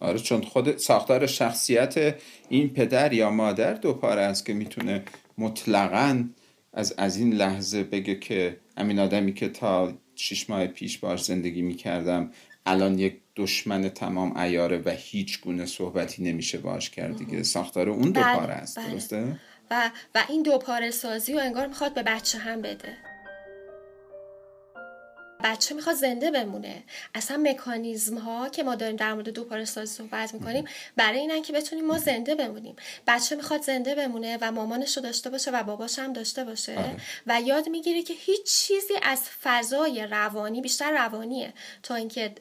آره 0.00 0.18
چون 0.18 0.42
خود 0.42 0.76
ساختار 0.76 1.26
شخصیت 1.26 2.16
این 2.48 2.74
پدر 2.74 3.12
یا 3.12 3.30
مادر 3.30 3.74
دوپاره 3.74 4.22
است 4.22 4.46
که 4.46 4.52
می‌تونه 4.52 5.04
مطلقا 5.42 6.24
از, 6.72 6.94
از 6.98 7.16
این 7.16 7.32
لحظه 7.32 7.82
بگه 7.82 8.14
که 8.14 8.56
همین 8.78 8.98
آدمی 8.98 9.34
که 9.34 9.48
تا 9.48 9.92
شیش 10.14 10.50
ماه 10.50 10.66
پیش 10.66 10.98
باش 10.98 11.24
زندگی 11.24 11.62
می‌کردم 11.62 12.30
الان 12.66 12.98
یک 12.98 13.16
دشمن 13.36 13.88
تمام 13.88 14.36
ایاره 14.36 14.82
و 14.84 14.94
هیچ 14.98 15.40
گونه 15.40 15.66
صحبتی 15.66 16.22
نمیشه 16.22 16.58
باش 16.58 16.90
کرد 16.90 17.16
دیگه 17.16 17.42
ساختار 17.42 17.88
اون 17.88 18.10
دو 18.10 18.20
بله، 18.20 18.36
پاره 18.36 18.54
است 18.54 18.78
بله. 18.78 18.90
درسته؟ 18.90 19.40
و, 19.70 19.90
و 20.14 20.24
این 20.28 20.42
دو 20.42 20.58
پاره 20.58 20.90
سازی 20.90 21.34
و 21.34 21.38
انگار 21.38 21.66
می‌خواد 21.66 21.94
به 21.94 22.02
بچه 22.02 22.38
هم 22.38 22.62
بده 22.62 22.96
بچه 25.44 25.74
می‌خواد 25.74 25.96
زنده 25.96 26.30
بمونه. 26.30 26.82
اصلا 27.14 27.36
مکانیزم 27.36 28.18
ها 28.18 28.48
که 28.48 28.62
ما 28.62 28.74
داریم 28.74 28.96
در 28.96 29.14
مورد 29.14 29.28
دو 29.28 29.64
سازی 29.64 29.94
صحبت 29.94 30.34
می‌کنیم 30.34 30.64
برای 30.96 31.18
اینن 31.18 31.42
که 31.42 31.52
بتونیم 31.52 31.86
ما 31.86 31.98
زنده 31.98 32.34
بمونیم. 32.34 32.76
بچه 33.06 33.36
می‌خواد 33.36 33.62
زنده 33.62 33.94
بمونه 33.94 34.38
و 34.40 34.52
مامانش 34.52 34.96
رو 34.96 35.02
داشته 35.02 35.30
باشه 35.30 35.50
و 35.50 35.62
باباش 35.62 35.98
هم 35.98 36.12
داشته 36.12 36.44
باشه 36.44 36.78
آره. 36.78 36.96
و 37.26 37.40
یاد 37.40 37.68
می‌گیره 37.68 38.02
که 38.02 38.14
هیچ 38.14 38.44
چیزی 38.44 38.94
از 39.02 39.22
فضای 39.42 40.06
روانی 40.06 40.60
بیشتر 40.60 40.90
روانیه 40.90 41.52
تا 41.82 41.94
اینکه 41.94 42.34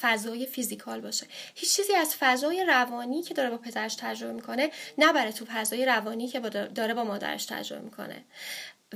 فضای 0.00 0.46
فیزیکال 0.46 1.00
باشه. 1.00 1.26
هیچ 1.54 1.76
چیزی 1.76 1.94
از 1.94 2.14
فضای 2.14 2.64
روانی 2.64 3.22
که 3.22 3.34
داره 3.34 3.50
با 3.50 3.56
پدرش 3.56 3.94
تجربه 3.94 4.32
می‌کنه 4.32 4.70
نبره 4.98 5.32
تو 5.32 5.44
فضای 5.44 5.86
روانی 5.86 6.28
که 6.28 6.40
داره 6.40 6.94
با 6.94 7.04
مادرش 7.04 7.46
تجربه 7.46 7.82
می‌کنه. 7.82 8.24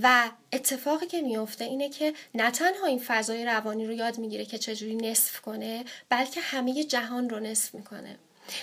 و 0.03 0.31
اتفاقی 0.53 1.07
که 1.07 1.23
میفته 1.23 1.65
اینه 1.65 1.89
که 1.89 2.15
نه 2.35 2.51
تنها 2.51 2.87
این 2.87 3.03
فضای 3.07 3.45
روانی 3.45 3.87
رو 3.87 3.93
یاد 3.93 4.19
می‌گیره 4.19 4.45
که 4.45 4.59
چجوری 4.59 4.95
نصف 4.97 5.41
کنه 5.41 5.85
بلکه 6.09 6.41
همه 6.41 6.85
جهان 6.85 7.31
رو 7.31 7.41
نصف 7.41 7.75
می‌کنه. 7.75 8.17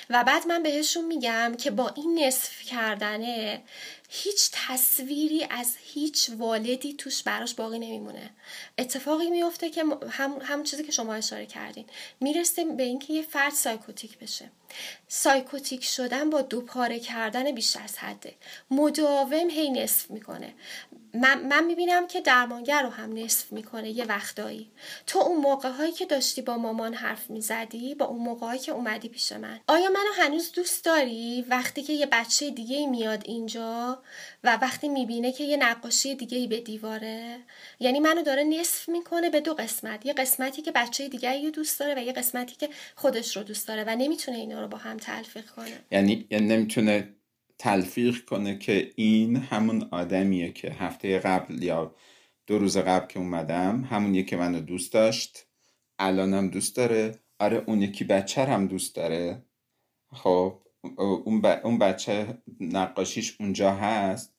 و 0.10 0.24
بعد 0.24 0.48
من 0.48 0.64
بهشون 0.64 1.06
میگم 1.06 1.56
که 1.58 1.72
با 1.72 1.90
این 1.90 2.20
نصف 2.20 2.62
کردنه 2.62 3.62
هیچ 4.10 4.50
تصویری 4.54 5.48
از 5.50 5.76
هیچ 5.84 6.30
والدی 6.38 6.94
توش 6.94 7.24
براش 7.24 7.54
باقی 7.54 7.80
نمیمونه. 7.80 8.30
اتفاقی 8.78 9.30
میفته 9.30 9.70
که 9.70 9.84
هم, 10.10 10.40
هم 10.42 10.64
چیزی 10.64 10.84
که 10.84 10.92
شما 10.92 11.14
اشاره 11.14 11.46
کردین 11.46 11.86
می‌رسه 12.20 12.66
به 12.66 12.84
اینکه 12.84 13.14
یه 13.14 13.22
فرد 13.22 13.54
سایکوتیک 13.54 14.18
بشه. 14.20 14.50
سایکوتیک 15.08 15.84
شدن 15.84 16.30
با 16.30 16.42
دوپاره 16.42 17.00
کردن 17.00 17.52
بیش 17.52 17.76
از 17.76 17.98
حده. 17.98 18.34
مداوم 18.72 19.50
هی 19.50 19.70
نصف 19.72 20.12
می‌کنه. 20.12 20.54
من, 21.14 21.48
من 21.48 21.66
می‌بینم 21.66 22.08
که 22.08 22.22
درمانگر 22.22 22.84
رو 22.84 22.90
هم 22.90 23.14
نصف 23.14 23.52
می‌کنه 23.52 23.90
یه 23.90 24.06
وقتایی. 24.06 24.72
تو 25.08 25.20
اون 25.20 25.42
موقع 25.42 25.70
هایی 25.70 25.92
که 25.92 26.06
داشتی 26.06 26.42
با 26.42 26.58
مامان 26.58 26.94
حرف 26.94 27.30
می‌زدی 27.30 27.96
با 27.96 28.06
اون 28.06 28.24
موقع 28.24 28.48
هایی 28.48 28.60
که 28.60 28.72
اومدی 28.72 29.10
پیش 29.10 29.32
من. 29.32 29.60
آیا 29.68 29.90
منو 29.90 30.28
هنوز 30.28 30.52
دوست 30.52 30.86
داری؟ 30.86 31.46
وقتی 31.50 31.84
که 31.84 31.94
یه 31.94 32.06
بچه 32.06 32.50
دیگه 32.50 32.88
میاد 32.88 33.22
اینجا 33.26 34.00
و 34.44 34.58
وقتی 34.62 34.90
می‌بینه 34.90 35.32
که 35.32 35.44
یه 35.44 35.58
نقاشی 35.58 36.16
دیگه 36.16 36.48
به 36.48 36.60
دیواره 36.60 37.38
یعنی 37.80 38.00
منو 38.00 38.22
داره 38.22 38.44
نصف 38.44 38.90
می‌کنه 38.90 39.30
به 39.30 39.40
دو 39.40 39.54
قسمت. 39.54 40.06
یه 40.06 40.14
قسمتی 40.14 40.62
که 40.62 40.72
بچه 40.72 41.08
دیگه 41.08 41.42
رو 41.44 41.52
دوست 41.52 41.80
داره 41.80 41.96
و 41.96 42.04
یه 42.04 42.14
قسمتی 42.14 42.56
که 42.56 42.70
خودش 42.96 43.38
رو 43.38 43.44
دوست 43.44 43.68
داره 43.68 43.84
و 43.84 43.96
نمی‌تونه 43.96 44.38
اینا 44.38 44.62
رو 44.62 44.68
با 44.68 44.78
هم 44.78 44.98
تلفیق 44.98 45.46
کنه. 45.46 45.80
یعنی 45.92 46.28
یعنی 46.32 46.48
نمی‌تونه 46.48 47.14
تلفیق 47.60 48.26
کنه 48.26 48.58
که 48.58 48.92
این 48.96 49.36
همون 49.36 49.88
آدمیه 49.92 50.52
که 50.52 50.72
هفته 50.72 51.20
قبل 51.20 51.64
یا 51.64 51.96
دو 52.48 52.60
روز 52.60 52.78
قبل 52.78 53.08
که 53.08 53.20
اومدم 53.20 53.88
همون 53.90 54.24
که 54.24 54.38
منو 54.38 54.60
دوست 54.60 54.94
داشت 54.94 55.48
الانم 56.00 56.50
دوست 56.50 56.76
داره. 56.76 57.20
آره 57.40 57.64
اون 57.68 57.82
یکی 57.82 58.04
بچه 58.04 58.44
هم 58.44 58.68
دوست 58.68 58.96
داره. 58.96 59.44
خب 60.14 60.60
اون, 60.98 61.46
اون 61.46 61.80
بچه 61.80 62.38
نقاشیش 62.60 63.36
اونجا 63.40 63.72
هست. 63.72 64.34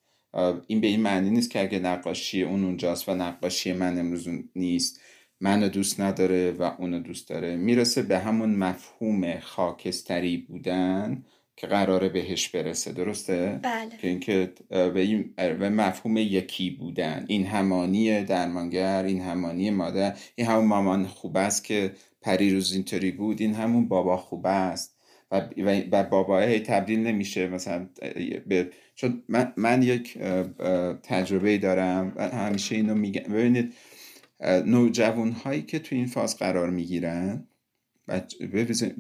این 0.67 0.81
به 0.81 0.87
این 0.87 1.01
معنی 1.01 1.31
نیست 1.31 1.51
که 1.51 1.61
اگه 1.61 1.79
نقاشی 1.79 2.43
اون 2.43 2.65
اونجاست 2.65 3.09
و 3.09 3.15
نقاشی 3.15 3.73
من 3.73 3.99
امروز 3.99 4.29
نیست. 4.57 5.01
منو 5.41 5.69
دوست 5.69 6.01
نداره 6.01 6.51
و 6.51 6.63
اونو 6.63 6.99
دوست 6.99 7.29
داره. 7.29 7.57
می‌رسه 7.57 8.03
به 8.03 8.19
همون 8.19 8.55
مفهوم 8.55 9.41
خاکستری 9.41 10.37
بودن. 10.37 11.25
که 11.59 11.67
قراره 11.67 12.09
بهش 12.09 12.49
برسه 12.49 12.93
درسته؟ 12.93 13.61
بله. 13.63 13.97
که 14.01 14.09
اینکه 14.09 14.53
به, 14.71 15.01
این 15.01 15.35
به 15.37 15.69
مفهوم 15.69 16.17
یکی 16.17 16.71
بودن. 16.71 17.25
این 17.29 17.47
همانی 17.47 18.25
درمانگر 18.25 19.03
این 19.05 19.23
همانی 19.23 19.71
مادر 19.71 20.17
این 20.37 20.47
همون 20.47 20.65
مامان 20.65 21.07
خوب 21.07 21.37
است 21.37 21.65
که 21.65 21.93
پری 22.23 22.55
روز 22.55 22.73
اینطوری 22.73 23.11
بود 23.11 23.41
این 23.41 23.55
همون 23.55 23.89
بابا 23.89 24.17
خوب 24.17 24.47
است. 24.47 24.99
و, 25.31 25.49
و 25.93 26.03
باباه 26.03 26.59
تبدیل 26.59 26.99
نمیشه 26.99 27.49
مثلا 27.49 27.89
به 28.47 28.71
چون 28.95 29.23
من, 29.29 29.53
من 29.57 29.83
یک 29.83 30.19
تجربه 31.03 31.59
دارم 31.59 32.13
و 32.17 32.29
همیشه 32.29 32.75
اینو 32.75 32.95
میگم. 32.95 33.33
ببینید 33.33 33.75
نوجوان 34.67 35.33
هایی 35.33 35.63
که 35.63 35.79
تو 35.79 35.95
این 35.95 36.07
فاز 36.07 36.37
قرار 36.37 36.71
می‌گیرن 36.71 37.45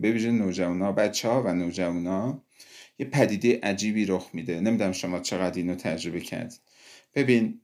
ببینید 0.02 0.42
نوجوان 0.42 0.82
ها 0.82 0.92
بچه 0.92 1.28
ها 1.28 1.42
و 1.42 1.54
نوجوان 1.54 2.06
ها 2.06 2.44
یه 2.98 3.06
پدیده 3.06 3.60
عجیبی 3.62 4.04
رخ 4.04 4.30
میده. 4.32 4.60
نمی‌دونم 4.60 4.92
شما 4.92 5.20
چقدر 5.20 5.56
اینو 5.56 5.74
تجربه 5.74 6.20
کرد 6.20 6.54
ببین 7.14 7.60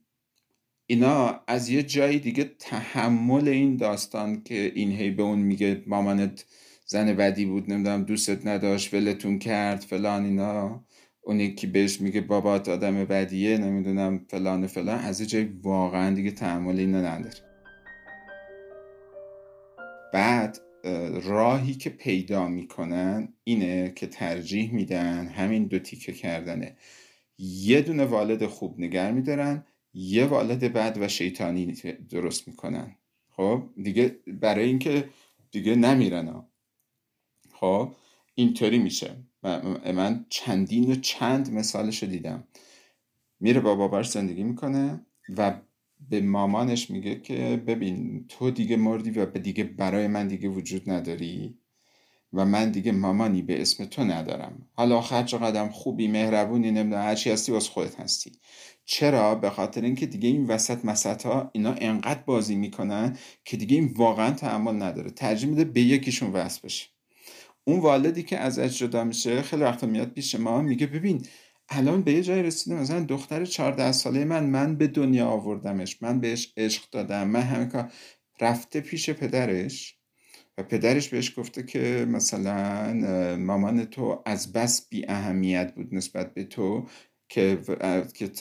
اینا 0.87 1.41
از 1.47 1.69
یه 1.69 1.83
جایی 1.83 2.19
دیگه 2.19 2.43
تحمل 2.59 3.47
این 3.47 3.77
داستان 3.77 4.43
که 4.43 4.71
این 4.75 4.91
هی 4.91 5.11
به 5.11 5.23
اون 5.23 5.39
میگه 5.39 5.83
مامانت 5.87 6.45
زن 6.85 7.13
بدی 7.15 7.45
بود 7.45 7.71
نمی‌دونم 7.71 8.03
دوستت 8.03 8.47
نداشت 8.47 8.93
ولتون 8.93 9.39
کرد 9.39 9.79
فلان 9.79 10.25
اینا. 10.25 10.85
اون 11.21 11.55
که 11.55 11.67
بهش 11.67 12.01
میگه 12.01 12.21
بابات 12.21 12.69
آدم 12.69 13.05
بدیه 13.05 13.57
نمی‌دونم 13.57 14.25
فلان 14.29 14.67
فلان. 14.67 14.99
از 14.99 15.21
یه 15.21 15.27
جایی 15.27 15.59
واقعا 15.63 16.15
دیگه 16.15 16.31
تحمل 16.31 16.79
اینا 16.79 17.01
نداره. 17.01 17.35
بعد 20.13 20.59
راهی 21.23 21.73
که 21.73 21.89
پیدا 21.89 22.47
می‌کنن 22.47 23.33
اینه 23.43 23.93
که 23.95 24.07
ترجیح 24.07 24.73
میدن 24.73 25.27
همین 25.27 25.65
دو 25.65 25.79
تیکه 25.79 26.13
کردنه. 26.13 26.77
یه 27.37 27.81
دونه 27.81 28.05
والد 28.05 28.45
خوب 28.45 28.79
نگر 28.79 29.11
میدارن 29.11 29.65
یه 29.93 30.25
والد 30.25 30.63
بد 30.63 30.97
و 31.01 31.07
شیطانی 31.07 31.73
درست 32.09 32.47
می‌کنن. 32.47 32.95
خب؟ 33.29 33.63
دیگه 33.83 34.19
برای 34.27 34.65
اینکه 34.65 35.09
دیگه 35.51 35.75
نمیرن 35.75 36.27
ها. 36.27 36.49
خب؟ 37.53 37.91
اینطوری 38.35 38.79
میشه. 38.79 39.15
من 39.93 40.25
چندین 40.29 40.91
و 40.91 40.95
چند 40.95 41.53
مثالش 41.53 42.03
دیدم. 42.03 42.47
میره 43.39 43.59
با 43.59 43.75
باباش 43.75 44.09
زندگی 44.09 44.43
می‌کنه 44.43 45.05
و 45.37 45.61
به 46.09 46.21
مامانش 46.21 46.91
میگه 46.91 47.19
که 47.19 47.63
ببین 47.67 48.25
تو 48.29 48.51
دیگه 48.51 48.77
مردی 48.77 49.09
و 49.09 49.25
دیگه 49.25 49.63
برای 49.63 50.07
من 50.07 50.27
دیگه 50.27 50.49
وجود 50.49 50.89
نداری 50.89 51.57
و 52.33 52.45
من 52.45 52.71
دیگه 52.71 52.91
مامانی 52.91 53.41
به 53.41 53.61
اسم 53.61 53.85
تو 53.85 54.03
ندارم. 54.03 54.67
حالا 54.73 54.97
آخر 54.97 55.23
قدم 55.23 55.69
خوبی 55.69 56.07
مهربونی 56.07 56.71
نمی‌دونم 56.71 57.01
هرچی 57.01 57.31
هستی 57.31 57.51
واسه 57.51 57.71
خودت 57.71 57.99
هستی. 57.99 58.31
چرا؟ 58.85 59.35
به 59.35 59.49
خاطر 59.49 59.81
اینکه 59.81 60.05
دیگه 60.05 60.29
این 60.29 60.47
وسط 60.47 60.85
مسط 60.85 61.25
ها 61.25 61.49
اینا 61.53 61.75
انقدر 61.77 62.21
بازی 62.25 62.55
می‌کنن 62.55 63.17
که 63.45 63.57
دیگه 63.57 63.75
این 63.75 63.93
واقعا 63.95 64.31
تحمل 64.31 64.83
نداره. 64.83 65.09
ترجیح 65.09 65.49
میده 65.49 65.65
به 65.65 65.81
یکیشون 65.81 66.31
وصل 66.31 66.59
بشه. 66.63 66.87
اون 67.63 67.79
والدی 67.79 68.23
که 68.23 68.37
ازش 68.37 68.79
جدا 68.79 69.03
میشه 69.03 69.41
خیلی 69.41 69.63
وقتا 69.63 69.87
میاد 69.87 70.09
پیش 70.09 70.35
ما 70.35 70.61
میگه 70.61 70.87
ببین 70.87 71.25
الان 71.69 72.01
به 72.01 72.11
یه 72.13 72.21
جای 72.21 72.43
رسیده 72.43 72.75
مثلا 72.75 72.99
دختر 72.99 73.45
14 73.45 73.91
ساله 73.91 74.25
من 74.25 74.43
من 74.45 74.75
به 74.75 74.87
دنیا 74.87 75.27
آوردمش. 75.27 76.01
من 76.03 76.19
بهش 76.19 76.53
عشق 76.57 76.83
دادم. 76.91 77.27
من 77.27 77.41
همه 77.41 77.65
کار 77.65 77.91
رفته 78.41 78.81
پیش 78.81 79.09
پدرش 79.09 79.97
و 80.57 80.63
پدرش 80.63 81.09
بهش 81.09 81.39
گفته 81.39 81.63
که 81.63 82.05
مثلا 82.09 82.93
مامان 83.37 83.85
تو 83.85 84.21
از 84.25 84.53
بس 84.53 84.89
بی 84.89 85.05
اهمیت 85.09 85.73
بود 85.75 85.95
نسبت 85.95 86.33
به 86.33 86.43
تو 86.43 86.85
که 87.29 87.59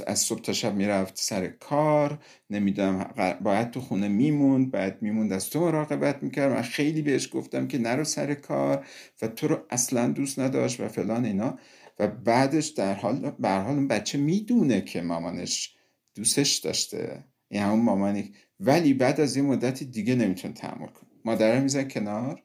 از 0.07 0.19
صبح 0.19 0.40
تا 0.40 0.52
شب 0.52 0.75
می‌رفت 0.75 1.14
سر 1.19 1.47
کار. 1.47 2.19
نمی‌دونم 2.50 3.38
باید 3.45 3.71
تو 3.71 3.81
خونه 3.81 4.09
میموند 4.09 4.71
باید 4.71 4.95
میموند. 5.02 5.33
از 5.33 5.50
تو 5.50 5.61
مراقبت 5.61 6.23
می‌کرد. 6.23 6.59
و 6.59 6.62
خیلی 6.62 7.02
بهش 7.02 7.28
گفتم 7.33 7.69
که 7.69 7.78
نرو 7.78 8.04
سر 8.04 8.35
کار 8.35 8.87
و 9.23 9.28
تو 9.28 9.49
رو 9.49 9.59
اصلا 9.71 10.09
دوست 10.09 10.38
نداشت 10.38 10.81
و 10.81 10.88
فلان 10.88 11.25
اینا. 11.25 11.59
و 11.98 12.08
بعدش 12.08 12.66
در 12.66 12.94
حال 12.94 13.30
بر 13.30 13.62
حال 13.62 13.86
بچه 13.86 14.18
می‌دونه 14.18 14.80
که 14.80 15.02
مامانش 15.02 15.74
دوستش 16.14 16.56
داشته. 16.56 17.24
این 17.48 17.62
همون 17.62 17.80
مامانی 17.80 18.32
ولی 18.60 18.94
بعد 18.94 19.20
از 19.20 19.36
یه 19.36 19.42
مدتی 19.42 19.84
دیگه 19.84 20.14
نمی‌تونه 20.14 20.54
تحمل 20.54 20.86
کنه. 20.86 21.10
مادرم 21.24 21.62
میزن 21.62 21.88
کنار 21.88 22.42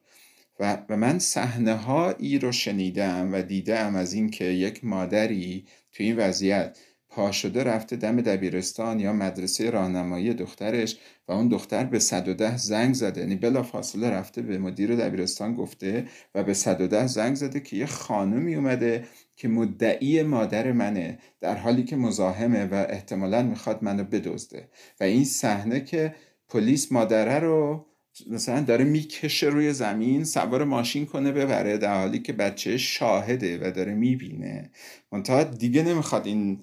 و, 0.60 0.82
و 0.88 0.96
من 0.96 1.18
صحنه 1.18 1.74
هایی 1.74 2.38
رو 2.38 2.52
شنیدم 2.52 3.32
و 3.32 3.42
دیدم 3.42 3.96
از 3.96 4.12
اینکه 4.12 4.44
یک 4.44 4.84
مادری 4.84 5.64
تو 5.92 6.02
این 6.02 6.16
وضعیت 6.16 6.78
پا 7.08 7.32
شده 7.32 7.64
رفته 7.64 7.96
دم 7.96 8.20
دبیرستان 8.20 9.00
یا 9.00 9.12
مدرسه 9.12 9.70
راهنمایی 9.70 10.34
دخترش 10.34 10.98
و 11.28 11.32
اون 11.32 11.48
دختر 11.48 11.84
به 11.84 11.98
110 11.98 12.56
زنگ 12.56 12.94
زده. 12.94 13.20
یعنی 13.20 13.36
بلا 13.36 13.62
فاصله 13.62 14.10
رفته 14.10 14.42
به 14.42 14.58
مدیر 14.58 14.96
دبیرستان 14.96 15.54
گفته 15.54 16.08
و 16.34 16.44
به 16.44 16.54
110 16.54 17.06
زنگ 17.06 17.34
زده 17.34 17.60
که 17.60 17.76
یه 17.76 17.86
خانمی 17.86 18.54
اومده 18.54 19.04
که 19.40 19.48
مدعی 19.48 20.22
مادر 20.22 20.72
منه 20.72 21.18
در 21.40 21.56
حالی 21.56 21.84
که 21.84 21.96
مزاحمه 21.96 22.64
و 22.64 22.86
احتمالا 22.88 23.42
می‌خواد 23.42 23.84
منو 23.84 24.04
بدزده. 24.04 24.68
و 25.00 25.04
این 25.04 25.24
صحنه 25.24 25.80
که 25.80 26.14
پلیس 26.48 26.92
مادره 26.92 27.38
رو 27.38 27.86
مثلا 28.30 28.60
داره 28.60 28.84
می‌کشه 28.84 29.46
روی 29.46 29.72
زمین 29.72 30.24
سوار 30.24 30.64
ماشین 30.64 31.06
کنه 31.06 31.32
ببره 31.32 31.78
در 31.78 32.00
حالی 32.00 32.18
که 32.18 32.32
بچه 32.32 32.76
شاهده 32.76 33.58
و 33.68 33.70
داره 33.70 33.94
می‌بینه. 33.94 34.70
منتها 35.12 35.44
دیگه 35.44 35.82
نمی‌خواد 35.82 36.26
این 36.26 36.58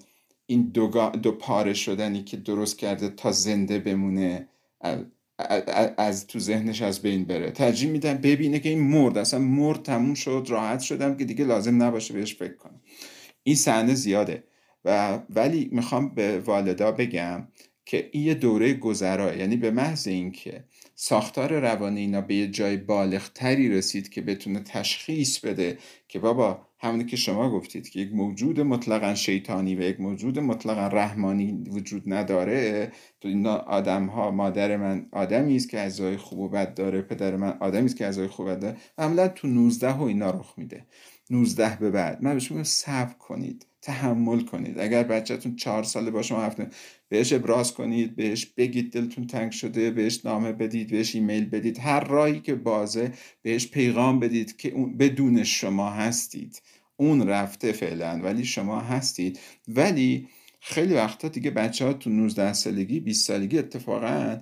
این 0.46 0.62
دو, 0.74 1.10
دو 1.22 1.32
پاره 1.32 1.74
شدنی 1.74 2.22
که 2.22 2.36
درست 2.36 2.78
کرده 2.78 3.08
تا 3.08 3.32
زنده 3.32 3.78
بمونه. 3.78 4.48
از 5.96 6.26
تو 6.26 6.38
ذهنش 6.38 6.82
از 6.82 7.02
بین 7.02 7.24
بره. 7.24 7.50
ترجیح 7.50 7.90
میدن 7.90 8.14
ببینه 8.14 8.58
که 8.58 8.68
این 8.68 8.80
مرد 8.80 9.18
اصلا 9.18 9.40
مرد 9.40 9.82
تموم 9.82 10.14
شد 10.14 10.46
راحت 10.48 10.80
شدم 10.80 11.16
که 11.16 11.24
دیگه 11.24 11.44
لازم 11.44 11.82
نباشه 11.82 12.14
بهش 12.14 12.34
فکر 12.34 12.56
کنم. 12.56 12.80
این 13.42 13.56
صحنه 13.56 13.94
زیاده 13.94 14.44
و 14.84 15.18
ولی 15.30 15.68
می‌خوام 15.72 16.14
به 16.14 16.38
والدا 16.38 16.92
بگم 16.92 17.48
که 17.86 18.08
این 18.12 18.24
یه 18.24 18.34
دوره 18.34 18.74
گذرا. 18.74 19.34
یعنی 19.34 19.56
به 19.56 19.70
محض 19.70 20.08
اینکه 20.08 20.64
ساختار 20.94 21.60
روانی 21.60 22.00
اینا 22.00 22.20
به 22.20 22.34
یه 22.34 22.46
جای 22.46 22.76
بالغتری 22.76 23.68
رسید 23.68 24.08
که 24.08 24.22
بتونه 24.22 24.60
تشخیص 24.60 25.38
بده 25.38 25.78
که 26.08 26.18
بابا 26.18 26.67
همونی 26.80 27.04
که 27.04 27.16
شما 27.16 27.50
گفتید 27.50 27.88
که 27.88 28.00
یک 28.00 28.12
موجود 28.12 28.60
مطلقا 28.60 29.14
شیطانی 29.14 29.74
و 29.74 29.80
یک 29.80 30.00
موجود 30.00 30.38
مطلقا 30.38 30.86
رحمانی 30.86 31.64
وجود 31.70 32.02
نداره 32.06 32.92
تو 33.20 33.28
اینا 33.28 33.56
آدم 33.56 34.06
ها 34.06 34.30
مادر 34.30 34.76
من 34.76 35.06
آدمی 35.12 35.56
است 35.56 35.68
که 35.68 35.78
اعضای 35.78 36.16
خوب 36.16 36.38
و 36.38 36.48
بد 36.48 36.74
داره 36.74 37.02
پدر 37.02 37.36
من 37.36 37.56
آدمی 37.60 37.84
است 37.84 37.96
که 37.96 38.04
اعضای 38.04 38.28
خوب 38.28 38.46
و 38.46 38.48
بد 38.48 38.60
داره. 38.60 38.76
عملا 38.98 39.28
تو 39.28 39.48
19 39.48 39.92
و 39.92 40.02
اینا 40.02 40.30
رخ 40.30 40.54
میده. 40.56 40.86
19 41.30 41.76
به 41.80 41.90
بعد. 41.90 42.22
من 42.22 42.34
بهش 42.34 42.50
میگم 42.50 42.62
صبر 42.62 43.12
کنید 43.12 43.66
تحمل 43.82 44.40
کنید. 44.40 44.78
اگر 44.78 45.02
بچهتون 45.02 45.56
چهار 45.56 45.82
ساله 45.82 46.10
با 46.10 46.22
شما 46.22 46.42
هفته 46.42 46.70
بهش 47.08 47.32
ابراز 47.32 47.74
کنید 47.74 48.16
بهش 48.16 48.46
بگید 48.46 48.92
دلتون 48.92 49.26
تنگ 49.26 49.52
شده 49.52 49.90
بهش 49.90 50.26
نامه 50.26 50.52
بدید 50.52 50.90
بهش 50.90 51.14
ایمیل 51.14 51.44
بدید. 51.44 51.78
هر 51.78 52.00
راهی 52.04 52.40
که 52.40 52.54
بازه 52.54 53.12
بهش 53.42 53.66
پیغام 53.68 54.20
بدید 54.20 54.56
که 54.56 54.68
اون 54.68 54.96
بدون 54.96 55.44
شما 55.44 55.90
هستید. 55.90 56.62
اون 56.96 57.28
رفته 57.28 57.72
فعلا 57.72 58.20
ولی 58.24 58.44
شما 58.44 58.80
هستید. 58.80 59.38
ولی 59.68 60.28
خیلی 60.60 60.94
وقتا 60.94 61.28
دیگه 61.28 61.50
بچه 61.50 61.84
ها 61.84 61.92
تو 61.92 62.10
19 62.10 62.52
سالگی 62.52 63.00
20 63.00 63.26
سالگی 63.26 63.58
اتفاقا 63.58 64.40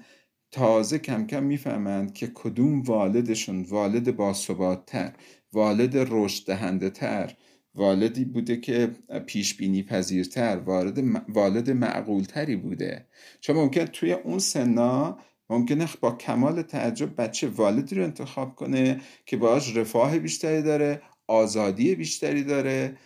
تازه 0.51 0.99
کم 0.99 1.27
کم 1.27 1.43
می‌فهمند 1.43 2.15
که 2.15 2.31
کدوم 2.35 2.83
والدشون 2.83 3.63
والد 3.63 4.17
باثباتتر. 4.17 5.13
والد 5.53 5.93
رشد 5.97 6.47
دهنده 6.47 6.91
تر. 6.91 7.37
والدی 7.75 8.25
بوده 8.25 8.57
که 8.57 8.91
پیش 9.27 9.55
بینی 9.57 9.83
پذیرتر. 9.83 10.57
والد 10.57 11.23
والد 11.29 11.71
معقولتری 11.71 12.57
بوده. 12.57 13.07
چون 13.41 13.57
ممکن 13.57 13.85
توی 13.85 14.13
اون 14.13 14.39
سنا 14.39 15.19
ممکنه 15.51 15.89
با 16.01 16.13
کمال 16.13 16.63
تعجب 16.63 17.21
بچه 17.21 17.49
والدی 17.49 17.97
رو 17.97 18.05
انتخاب 18.05 18.55
کنه 18.55 19.01
که 19.27 19.37
باهاش 19.37 19.77
رفاه 19.77 20.19
بیشتری 20.19 20.63
داره 20.63 21.03
آزادی 21.27 21.95
بیشتری 21.95 22.45
داره 22.45 22.97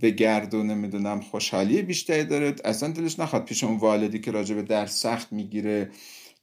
به 0.00 0.10
گرد 0.10 0.54
و 0.54 0.62
نمی‌دونم 0.62 1.20
خوشحالی 1.20 1.82
بیشتری 1.82 2.24
داره. 2.24 2.54
اصلا 2.64 2.92
دلش 2.92 3.18
نخواد 3.18 3.44
پیش 3.44 3.64
اون 3.64 3.76
والدی 3.76 4.18
که 4.18 4.30
راجع 4.30 4.54
به 4.54 4.62
در 4.62 4.86
سخت 4.86 5.32
می‌گیره. 5.32 5.90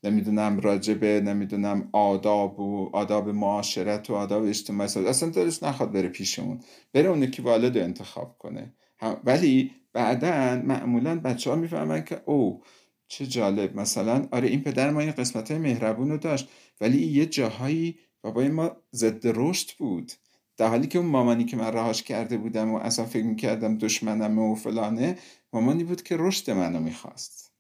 نمی‌دونم 0.04 0.60
راجبه 0.60 1.22
نمی‌دونم 1.22 1.90
آداب 1.94 2.60
و 2.60 2.90
آداب 2.94 3.30
معاشرت 3.30 4.10
و 4.10 4.14
آداب 4.16 4.44
اجتماعی 4.44 4.90
اصلا 5.08 5.30
دلش 5.30 5.64
نخواد 5.64 5.92
بره 5.92 6.10
پیشمون 6.10 6.60
بره 6.94 7.10
اون 7.10 7.32
که 7.32 7.42
والد 7.42 7.78
انتخاب 7.78 8.38
کنه. 8.40 8.74
ولی 9.24 9.72
بعدا 9.94 10.62
معمولا 10.66 11.20
بچه 11.20 11.50
ها 11.50 11.56
می‌فهمن 11.56 12.04
که 12.04 12.22
او 12.26 12.64
چه 13.08 13.28
جالب. 13.28 13.76
مثلا 13.80 14.28
آره 14.32 14.48
این 14.48 14.62
پدر 14.62 14.90
ما 14.92 15.00
این 15.00 15.12
قسمت 15.12 15.52
های 15.52 15.60
مهربون 15.60 16.10
رو 16.10 16.18
داشت 16.18 16.50
ولی 16.82 16.98
یه 16.98 17.26
جاهایی 17.26 18.00
بابای 18.22 18.50
ما 18.50 18.72
ضد 18.96 19.22
رشد 19.26 19.78
بود. 19.78 20.12
در 20.58 20.68
حالی 20.68 20.88
که 20.88 21.00
اون 21.00 21.08
مامانی 21.08 21.46
که 21.46 21.58
من 21.58 21.74
رهاش 21.74 22.04
کرده 22.04 22.38
بودم 22.38 22.72
و 22.72 22.78
اصلا 22.78 23.06
فکر 23.06 23.26
می‌کردم 23.26 23.78
دشمنم 23.78 24.40
و 24.40 24.56
فلانه 24.56 25.18
مامانی 25.54 25.84
بود 25.84 26.04
که 26.04 26.16
رشد 26.20 26.52
منو 26.52 26.80
می‌خواست. 26.80 27.54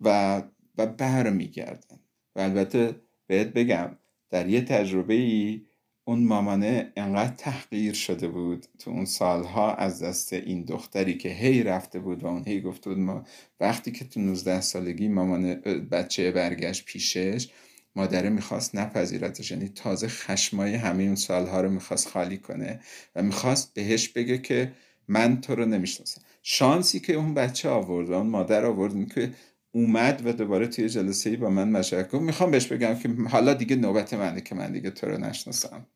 و 0.00 0.42
و 0.78 1.30
میگردن 1.30 1.98
و 2.36 2.40
البته 2.40 2.94
بهت 3.26 3.46
بگم 3.46 3.96
در 4.30 4.48
یه 4.48 4.60
تجربه 4.60 5.14
ای 5.14 5.66
اون 6.04 6.24
مامانه 6.24 6.92
انقدر 6.96 7.34
تحقیر 7.34 7.94
شده 7.94 8.28
بود 8.28 8.66
تو 8.78 8.90
اون 8.90 9.04
سالها 9.04 9.74
از 9.74 10.02
دست 10.02 10.32
این 10.32 10.64
دختری 10.64 11.14
که 11.14 11.28
هی 11.28 11.62
رفته 11.62 11.98
بود 11.98 12.24
و 12.24 12.26
اون 12.26 12.44
هی 12.46 12.60
گفته 12.60 12.90
بود 12.90 12.98
ما 12.98 13.24
وقتی 13.60 13.90
که 13.90 14.04
تو 14.04 14.20
19 14.20 14.60
سالگی 14.60 15.08
مامانه 15.08 15.54
بچه 15.90 16.30
برگشت 16.30 16.84
پیشش 16.84 17.48
مادره 17.96 18.30
می‌خواست 18.30 18.74
نپذیرتش. 18.74 19.50
یعنی 19.50 19.68
تازه 19.68 20.08
خشمای 20.08 20.74
همه 20.74 21.02
اون 21.02 21.14
سالها 21.14 21.60
رو 21.60 21.70
می‌خواست 21.70 22.08
خالی 22.08 22.38
کنه 22.38 22.80
و 23.16 23.22
می‌خواست 23.22 23.74
بهش 23.74 24.08
بگه 24.08 24.38
که 24.38 24.72
من 25.08 25.40
تو 25.40 25.54
رو 25.54 25.66
نمی‌شناسم. 25.66 26.22
شانسی 26.42 27.00
که 27.00 27.12
اون 27.12 27.34
بچه 27.34 27.68
آورد 27.68 28.10
و 28.10 28.12
اون 28.12 28.26
مادر 28.26 28.64
آورد 28.64 29.14
که 29.14 29.32
اومد 29.72 30.26
و 30.26 30.32
دوباره 30.32 30.66
توی 30.66 30.88
جلسه 30.88 31.30
ای 31.30 31.36
با 31.36 31.50
من 31.50 31.68
مشورت 31.68 32.10
گفت 32.10 32.22
می‌خوام 32.22 32.50
بهش 32.50 32.66
بگم 32.66 32.94
که 32.94 33.08
حالا 33.30 33.54
دیگه 33.54 33.76
نوبت 33.76 34.14
منه 34.14 34.40
که 34.40 34.54
من 34.54 34.72
دیگه 34.72 34.90
تو 34.90 35.06
رو 35.06 35.18
نشناسم. 35.18 35.86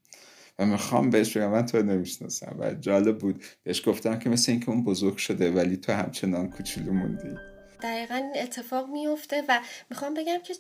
و 0.59 0.67
می‌خوام 0.67 1.11
بهش 1.11 1.37
بگم 1.37 1.51
من 1.51 1.67
تو 1.67 1.83
نمی‌شناسم. 1.83 2.57
و 2.59 2.75
جالب 2.75 3.19
بود. 3.19 3.45
بهش 3.62 3.89
گفتم 3.89 4.19
که 4.19 4.31
مثل 4.31 4.53
اینکه 4.53 4.71
اون 4.71 4.85
بزرگ 4.85 5.17
شده 5.17 5.51
ولی 5.51 5.77
تو 5.77 5.93
همچنان 5.93 6.51
کوچولو 6.51 6.93
موندی. 6.93 7.37
دقیقا 7.83 8.15
این 8.15 8.33
اتفاق 8.43 8.89
میفته 8.89 9.45
و 9.49 9.61
می‌خوام 9.91 10.15
بگم 10.15 10.39
که 10.45 10.55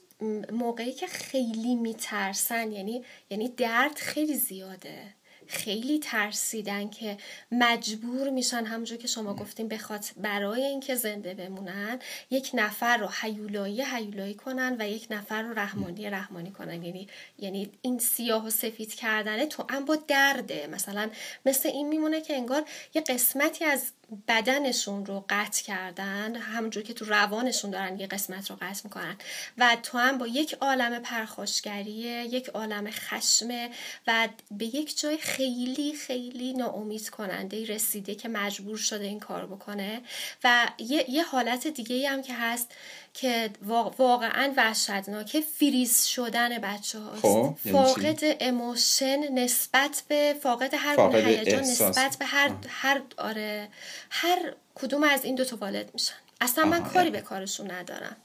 موقعی 0.52 0.92
که 0.92 1.06
خیلی 1.06 1.74
میترسن 1.74 2.72
یعنی 2.72 3.04
یعنی 3.30 3.48
درد 3.48 3.94
خیلی 3.96 4.34
زیاده. 4.34 4.98
خیلی 5.48 5.98
ترسیدن 5.98 6.88
که 6.88 7.16
مجبور 7.52 8.30
میشن 8.30 8.64
همونجور 8.64 8.98
که 8.98 9.08
شما 9.08 9.34
گفتیم 9.34 9.68
بخواد 9.68 10.04
برای 10.16 10.64
اینکه 10.64 10.94
زنده 10.94 11.34
بمونن 11.34 11.98
یک 12.30 12.50
نفر 12.54 12.96
رو 12.96 13.08
حیولایی 13.20 13.82
حیولایی 13.82 14.34
کنن 14.34 14.76
و 14.78 14.88
یک 14.88 15.06
نفر 15.10 15.42
رو 15.42 15.58
رحمانی 15.58 16.10
رحمانی 16.10 16.50
کنن. 16.50 16.82
یعنی 16.82 17.08
یعنی 17.38 17.70
این 17.82 17.98
سیاه 17.98 18.46
و 18.46 18.50
سفید 18.50 18.94
کردنه 18.94 19.46
تو 19.46 19.64
هم 19.70 19.84
با 19.84 19.96
درده. 19.96 20.66
مثلا 20.66 21.10
مثل 21.46 21.68
این 21.68 21.88
میمونه 21.88 22.20
که 22.20 22.36
انگار 22.36 22.64
یه 22.94 23.02
قسمتی 23.02 23.64
از 23.64 23.92
بدنشون 24.28 25.06
رو 25.06 25.24
قطع 25.28 25.64
کردن 25.64 26.36
همونجور 26.36 26.82
که 26.82 26.94
تو 26.94 27.04
روانشون 27.04 27.70
دارن 27.70 28.00
یه 28.00 28.06
قسمت 28.06 28.50
رو 28.50 28.56
قطع 28.56 28.80
می‌کنن. 28.84 29.16
و 29.58 29.76
تو 29.82 29.98
هم 29.98 30.18
با 30.18 30.26
یک 30.26 30.54
عالم 30.60 31.02
پرخاشگریه 31.02 32.24
یک 32.24 32.48
عالم 32.48 32.90
خشمه 32.90 33.70
و 34.06 34.28
به 34.50 34.64
یک 34.64 35.00
جای 35.00 35.18
خیلی 35.18 35.94
خیلی 35.94 36.52
ناامید 36.52 37.08
کننده 37.08 37.64
رسیده 37.64 38.14
که 38.14 38.28
مجبور 38.28 38.76
شده 38.76 39.04
این 39.04 39.20
کار 39.20 39.46
بکنه. 39.46 40.00
و 40.44 40.68
یه, 40.78 41.10
یه 41.10 41.24
حالت 41.24 41.66
دیگه 41.66 42.08
هم 42.08 42.22
که 42.22 42.34
هست 42.34 42.72
که 43.14 43.50
واقعا 43.98 44.52
وحشتناکه 44.56 45.40
فریز 45.40 46.04
شدن 46.04 46.58
بچه 46.58 46.98
هاست 46.98 47.22
خب، 47.22 47.56
یعنی 47.64 47.78
فاقد 47.78 48.36
اموشن 48.40 49.32
نسبت 49.32 50.02
به 50.08 50.36
فاقد 50.42 50.74
هر 50.74 51.16
هیجان 51.16 51.60
نسبت 51.60 52.16
به 52.18 52.24
هر 52.24 52.50
هر 52.68 53.02
آره. 53.16 53.68
هر 54.10 54.54
کدوم 54.74 55.02
از 55.02 55.24
این 55.24 55.34
دو 55.34 55.44
تا 55.44 55.56
والد 55.56 55.90
میشن. 55.94 56.14
اصلا 56.40 56.64
من 56.64 56.82
کاری 56.82 57.10
به 57.10 57.20
کارشون 57.20 57.70
ندارم. 57.70 58.16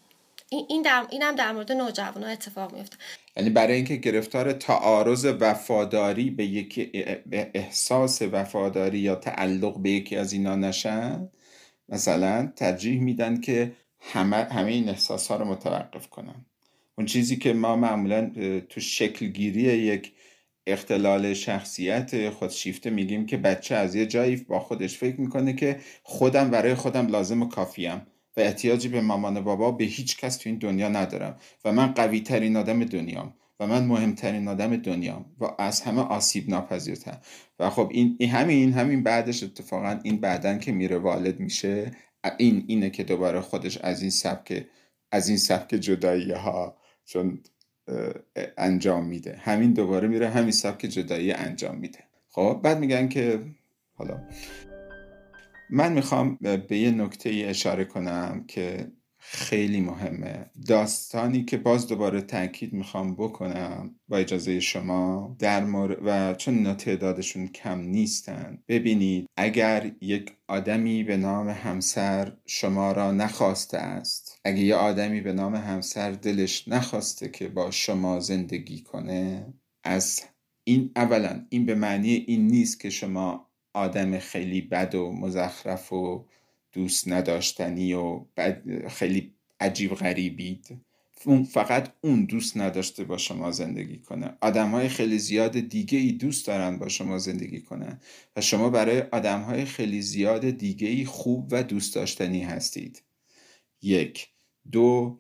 این 0.50 0.66
این 0.70 0.82
در 0.82 1.06
اینم 1.10 1.36
در 1.36 1.52
مورد 1.52 1.72
نوجوان 1.72 2.24
اتفاق 2.24 2.74
میفته 2.74 2.98
یعنی 3.38 3.50
برای 3.50 3.76
اینکه 3.76 3.96
گرفتار 3.96 4.54
تعارض 4.54 5.26
وفاداری 5.40 6.30
به 6.30 6.46
یکی 6.46 6.92
احساس 7.32 8.22
وفاداری 8.22 9.00
یا 9.00 9.16
تعلق 9.16 9.80
به 9.80 9.90
یکی 9.90 10.16
از 10.16 10.34
اینا 10.34 10.56
نشن 10.56 11.30
مثلا 11.90 12.52
ترجیح 12.56 13.02
میدن 13.02 13.42
که 13.42 13.72
همه, 14.00 14.36
همه 14.36 14.72
این 14.72 14.90
احساس 14.90 15.28
ها 15.28 15.36
رو 15.36 15.46
متوقف 15.46 16.08
کنن. 16.08 16.46
اون 16.98 17.08
چیزی 17.08 17.38
که 17.38 17.54
ما 17.54 17.76
معمولا 17.76 18.32
تو 18.70 18.80
شکلگیری 18.80 19.62
یک 19.62 20.14
اختلال 20.68 21.34
شخصیت 21.34 22.30
خودشیفته 22.30 22.90
میگیم 22.90 23.26
که 23.26 23.38
بچه 23.38 23.76
از 23.76 23.96
یه 23.96 24.06
جایی 24.06 24.36
با 24.36 24.60
خودش 24.60 24.98
فکر 24.98 25.22
می‌کنه 25.22 25.54
که 25.54 25.80
خودم 26.04 26.50
برای 26.50 26.76
خودم 26.76 27.08
لازم 27.08 27.42
و 27.42 27.48
کافیم 27.48 28.02
و 28.38 28.42
احتیاجی 28.42 28.88
به 28.88 29.02
مامان 29.02 29.42
بابا 29.42 29.72
به 29.72 29.84
هیچ 29.84 30.18
کس 30.18 30.38
تو 30.38 30.50
این 30.50 30.58
دنیا 30.58 30.90
ندارم 30.90 31.36
و 31.66 31.72
من 31.72 31.88
قوی 31.88 32.20
ترین 32.20 32.58
آدم 32.58 32.84
دنیام 32.84 33.34
و 33.60 33.68
من 33.68 33.84
مهمترین 33.84 34.48
آدم 34.48 34.76
دنیام 34.76 35.26
و 35.40 35.46
از 35.58 35.82
همه 35.82 36.02
آسیب 36.02 36.50
ناپذیرتر. 36.50 37.18
و 37.60 37.70
خب 37.70 37.90
این, 37.92 38.16
این 38.20 38.30
همین 38.30 38.74
همین 38.74 39.04
بعدش 39.04 39.44
اتفاقا 39.44 40.00
این 40.04 40.18
بعدن 40.18 40.60
که 40.60 40.72
میره 40.72 40.98
والد 40.98 41.40
میشه 41.40 41.92
این 42.38 42.64
اینه 42.68 42.90
که 42.90 43.04
دوباره 43.04 43.42
خودش 43.42 43.78
از 43.78 44.02
این 44.02 44.12
سبک 44.12 44.66
از 45.12 45.30
این 45.30 45.38
سبک 45.38 45.70
جدایی 45.76 46.32
ها 46.32 46.78
چون 47.06 47.44
انجام 48.58 49.06
میده. 49.06 49.36
همین 49.38 49.74
دوباره 49.74 50.08
میره 50.08 50.30
همین 50.30 50.52
سبک 50.52 50.82
جدایی 50.82 51.32
انجام 51.32 51.78
میده. 51.78 52.00
خب 52.30 52.60
بعد 52.64 52.80
میگن 52.80 53.08
که 53.08 53.40
حالا 53.94 54.22
من 55.70 55.94
می‌خوام 55.94 56.38
به 56.42 56.78
یه 56.78 56.92
نکته 56.92 57.30
ای 57.30 57.46
اشاره 57.46 57.86
کنم 57.86 58.44
که 58.48 58.92
خیلی 59.18 59.82
مهمه. 59.82 60.46
داستانی 60.68 61.46
که 61.46 61.58
باز 61.58 61.88
دوباره 61.88 62.22
تاکید 62.22 62.74
می‌خوام 62.74 63.16
بکنم 63.16 63.96
با 64.08 64.18
اجازه 64.18 64.60
شما 64.60 65.36
در 65.40 65.64
مورد 65.64 65.98
و 66.06 66.34
چون 66.34 66.74
تعدادشون 66.74 67.48
کم 67.48 67.80
نیستن 67.80 68.58
ببینید 68.68 69.30
اگر 69.38 69.92
یک 70.02 70.32
آدمی 70.48 71.04
به 71.04 71.18
نام 71.18 71.50
همسر 71.50 72.34
شما 72.46 72.92
را 72.92 73.12
نخواسته 73.12 73.78
است 73.78 74.31
اگر 74.44 74.58
یه 74.58 74.76
آدمی 74.76 75.22
به 75.22 75.34
نام 75.34 75.56
همسر 75.56 76.12
دلش 76.12 76.68
نخواسته 76.68 77.30
که 77.30 77.48
با 77.48 77.72
شما 77.72 78.20
زندگی 78.20 78.82
کنه 78.82 79.54
از 79.84 80.22
این 80.64 80.92
اولا 80.96 81.46
این 81.50 81.66
به 81.66 81.76
معنی 81.76 82.12
این 82.14 82.48
نیست 82.48 82.80
که 82.80 82.90
شما 82.90 83.48
آدم 83.74 84.20
خیلی 84.20 84.62
بد 84.62 84.96
و 84.96 85.12
مزخرف 85.12 85.94
و 85.94 86.26
دوست 86.74 87.08
نداشتنی 87.08 87.94
و 87.94 88.26
خیلی 88.90 89.34
عجیب 89.60 89.94
غریبید. 89.94 90.82
اون 91.26 91.44
فقط 91.44 91.94
اون 92.02 92.26
دوست 92.26 92.58
نداشته 92.58 93.04
با 93.04 93.18
شما 93.18 93.52
زندگی 93.52 93.98
کنه. 93.98 94.38
آدم 94.42 94.72
های 94.72 94.90
خیلی 94.90 95.20
زیاد 95.20 95.60
دیگه 95.60 95.98
ای 95.98 96.12
دوست 96.12 96.48
دارن 96.48 96.80
با 96.80 96.88
شما 96.88 97.18
زندگی 97.18 97.62
کنن 97.62 98.00
و 98.36 98.42
شما 98.42 98.70
برای 98.70 99.02
آدم 99.02 99.42
های 99.42 99.66
خیلی 99.66 100.02
زیاد 100.02 100.50
دیگه 100.50 100.88
ای 100.88 101.06
خوب 101.06 101.48
و 101.52 101.64
دوست 101.64 101.96
داشتنی 101.96 102.44
هستید. 102.44 103.04
یک 103.82 104.31
دو 104.72 105.20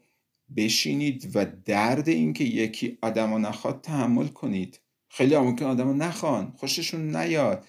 بشینید 0.57 1.31
و 1.35 1.45
درد 1.65 2.09
اینکه 2.09 2.43
یکی 2.43 2.97
آدم 3.01 3.45
نخواد 3.45 3.81
تحمل 3.81 4.27
کنید. 4.27 4.79
خیلی 5.09 5.37
ممکن 5.37 5.65
آدم 5.65 6.03
نخوان 6.03 6.53
خوششون 6.57 7.15
نیاد. 7.15 7.65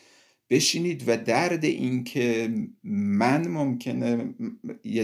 بشینید 0.51 1.05
و 1.07 1.17
درد 1.17 1.65
این 1.65 2.05
که 2.05 2.55
من 2.85 3.49
ممکنه 3.49 4.35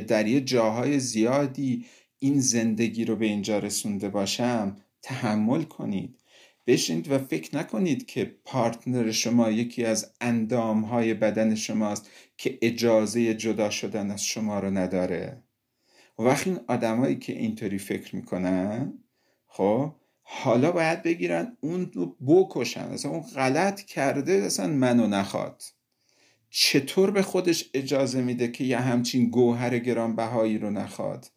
در 0.09 0.27
یه 0.27 0.41
جاهای 0.41 1.01
زیادی 1.01 1.85
این 2.19 2.41
زندگی 2.41 3.05
رو 3.05 3.17
به 3.17 3.27
اینجا 3.27 3.59
رسونده 3.59 4.09
باشم 4.09 4.77
تحمل 5.03 5.63
کنید. 5.63 6.19
بشینید 6.67 7.11
و 7.11 7.19
فکر 7.19 7.57
نکنید 7.57 8.07
که 8.07 8.37
پارتنر 8.45 9.11
شما 9.11 9.51
یکی 9.51 9.85
از 9.85 10.13
اندامهای 10.21 11.15
بدن 11.15 11.55
شماست 11.55 12.11
که 12.37 12.59
اجازه 12.63 13.35
جدا 13.35 13.71
شدن 13.71 14.11
از 14.11 14.25
شما 14.25 14.59
رو 14.59 14.71
نداره. 14.71 15.43
وقتی 16.19 16.51
این 16.51 16.61
آدمایی 16.69 17.17
که 17.17 17.33
اینطوری 17.33 17.79
فکر 17.79 18.17
می‌کنن 18.17 18.93
خب 19.47 19.93
حالا 20.23 20.73
باید 20.73 21.03
بگیرن 21.03 21.57
اون 21.61 21.91
رو 21.95 22.17
بکشن. 22.27 22.81
اصلا 22.81 23.11
اون 23.11 23.21
غلط 23.21 23.81
کرده 23.81 24.33
اصلا 24.33 24.67
منو 24.67 25.07
نخواد. 25.07 25.63
چطور 26.51 27.11
به 27.11 27.23
خودش 27.23 27.71
اجازه 27.75 28.23
میده 28.23 28.49
که 28.49 28.65
یه 28.65 28.79
همچین 28.79 29.31
گوهر 29.31 29.79
گرانبهایی 29.79 30.59
رو 30.59 30.71
نخواد؟ 30.71 31.31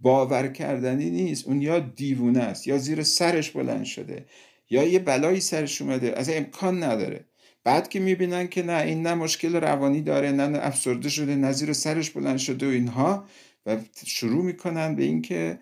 باور 0.00 0.48
کردنی 0.48 1.10
نیست. 1.10 1.46
اون 1.46 1.62
یا 1.62 1.78
دیوونه 1.78 2.40
است 2.40 2.66
یا 2.66 2.78
زیر 2.78 3.02
سرش 3.02 3.50
بلند 3.50 3.84
شده 3.84 4.26
یا 4.70 4.84
یه 4.84 4.98
بلایی 4.98 5.40
سرش 5.40 5.82
اومده 5.82 6.18
از 6.18 6.30
امکان 6.30 6.82
نداره. 6.82 7.24
بعد 7.64 7.88
که 7.88 8.00
می‌بینن 8.00 8.48
که 8.48 8.62
نه 8.62 8.82
این 8.82 9.02
نه 9.02 9.14
مشکل 9.14 9.56
روانی 9.56 10.02
داره 10.02 10.32
نه, 10.32 10.46
نه 10.46 10.58
افسرده 10.62 11.08
شده 11.08 11.36
نه 11.36 11.52
زیر 11.52 11.72
سرش 11.72 12.10
بلند 12.10 12.38
شده 12.38 12.66
و 12.66 12.70
اینها 12.70 13.24
و 13.66 13.78
شروع 14.06 14.44
می‌کنن 14.44 14.94
به 14.94 15.04
اینکه 15.04 15.58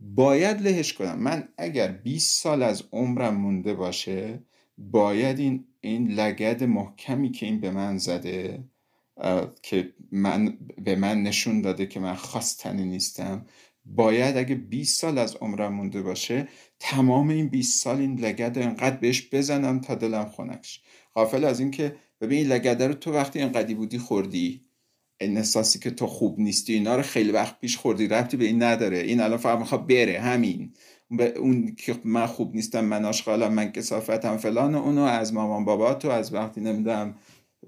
باید 0.00 0.62
لهش 0.62 0.92
کنم 0.92 1.18
من 1.18 1.48
اگر 1.58 1.92
20 1.92 2.42
سال 2.42 2.62
از 2.62 2.82
عمرم 2.92 3.34
مونده 3.34 3.74
باشه 3.74 4.42
باید 4.78 5.38
این 5.38 5.64
این 5.80 6.12
لگد 6.12 6.64
محکمی 6.64 7.30
که 7.30 7.46
این 7.46 7.60
به 7.60 7.70
من 7.70 7.98
زده 7.98 8.64
که 9.62 9.92
من 10.12 10.58
به 10.84 10.96
من 10.96 11.22
نشون 11.22 11.60
داده 11.60 11.86
که 11.86 12.00
من 12.00 12.14
خواستنی 12.14 12.84
نیستم 12.84 13.46
باید 13.84 14.36
اگه 14.36 14.54
20 14.54 15.00
سال 15.00 15.18
از 15.18 15.36
عمرم 15.36 15.74
مونده 15.74 16.02
باشه 16.02 16.48
تمام 16.78 17.28
این 17.28 17.48
20 17.48 17.82
سال 17.84 17.98
این 17.98 18.18
لگد 18.18 18.58
رو 18.58 18.62
انقدر 18.62 18.96
بهش 18.96 19.28
بزنم 19.32 19.80
تا 19.80 19.94
دلم 19.94 20.24
خونکش 20.24 20.82
غافل 21.14 21.44
از 21.44 21.60
اینکه 21.60 21.96
ببین 22.20 22.38
این 22.38 22.48
لگده 22.48 22.88
رو 22.88 22.94
تو 22.94 23.12
وقتی 23.12 23.40
انقدی 23.40 23.74
بودی 23.74 23.98
خوردی؟ 23.98 24.65
احساسی 25.20 25.78
که 25.78 25.90
تو 25.90 26.06
خوب 26.06 26.40
نیستی 26.40 26.74
اینا 26.74 26.96
رو 26.96 27.02
خیلی 27.02 27.30
وقت 27.32 27.60
پیش 27.60 27.76
خوردی 27.76 28.08
ربطی 28.08 28.36
به 28.36 28.44
این 28.44 28.62
نداره. 28.62 28.98
این 28.98 29.20
الان 29.20 29.38
فقط 29.38 29.58
می‌خواد 29.58 29.86
بره 29.86 30.20
همین. 30.20 30.72
اون 31.36 31.74
که 31.74 32.00
من 32.04 32.26
خوب 32.26 32.54
نیستم 32.54 32.84
من 32.84 33.04
آشغالم 33.04 33.52
من 33.52 33.72
کسافتم 33.72 34.36
فلان 34.36 34.74
و 34.74 34.78
اونو 34.78 35.02
از 35.02 35.34
مامان 35.34 35.64
بابا 35.64 35.94
تو 35.94 36.10
از 36.10 36.34
وقتی 36.34 36.60
نمی‌دونم 36.60 37.14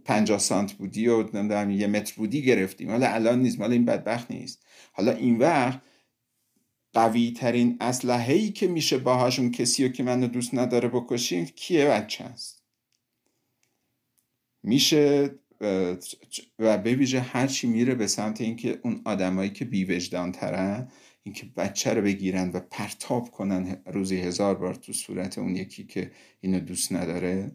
50 0.05 0.39
سانت 0.39 0.73
بودی 0.73 1.09
و 1.09 1.23
نمی‌دونم 1.23 1.71
یه 1.71 1.87
متر 1.87 2.15
بودی 2.17 2.43
گرفتیم. 2.43 2.91
حالا 2.91 3.09
الان 3.09 3.43
نیست 3.43 3.61
مال 3.61 3.73
این 3.73 3.85
بدبخت 3.85 4.31
نیست. 4.31 4.65
حالا 4.93 5.13
این 5.13 5.39
وقت 5.39 5.81
قوی 6.93 7.33
ترین 7.33 7.77
اسلحه 7.81 8.49
که 8.51 8.67
میشه 8.67 8.99
باهاشون 8.99 9.51
کسی 9.51 9.85
رو 9.87 9.93
که 9.93 10.03
منو 10.03 10.27
دوست 10.27 10.55
نداره 10.55 10.89
بکشیم 10.89 11.45
کیه؟ 11.45 11.87
بچه 11.87 12.25
است 12.25 12.63
میشه 14.63 15.31
و 16.59 16.79
به 16.79 17.21
هر 17.33 17.47
چی 17.47 17.67
میره 17.67 17.95
به 17.95 18.07
سمت 18.07 18.41
اینکه 18.41 18.81
اون 18.83 19.01
آدمایی 19.05 19.51
که 19.51 19.65
بی 19.65 19.85
وجدان 19.85 20.33
ترن 20.33 20.89
اینکه 21.23 21.47
بچه 21.57 21.95
رو 21.95 22.03
بگیرن 22.03 22.51
و 22.51 22.61
پرتاب 22.61 23.31
کنن 23.31 23.83
روزی 23.87 24.17
هزار 24.17 24.55
بار 24.55 24.75
تو 24.75 24.93
صورت 24.93 25.39
اون 25.39 25.57
یکی 25.57 25.85
که 25.85 26.11
اینو 26.41 26.61
دوست 26.61 26.93
نداره 26.93 27.53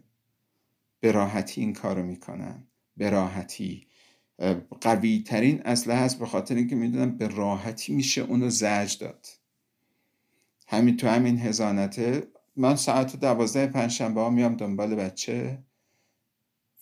به 1.00 1.12
راحتی 1.12 1.62
این 1.62 1.74
کارو 1.74 2.04
می‌کنن. 2.04 2.68
به 2.98 3.10
راحتی. 3.10 3.88
قوی 4.82 5.24
ترین 5.28 5.62
اسلحه 5.66 5.98
هست 5.98 6.20
به 6.20 6.26
خاطر 6.26 6.56
اینکه 6.56 6.76
می‌دونم 6.76 7.18
به 7.18 7.28
راحتی 7.28 7.94
میشه 7.94 8.22
اونو 8.22 8.50
زج 8.50 8.98
داد. 8.98 9.28
همین 10.68 10.98
تو 10.98 11.08
همین 11.08 11.39
هزانته 11.39 12.28
من 12.56 12.76
ساعت 12.76 13.20
دوازده 13.20 13.68
پنجشنبه 13.68 14.22
ها 14.22 14.30
میام 14.30 14.56
دنبال 14.56 14.96
بچه. 14.96 15.63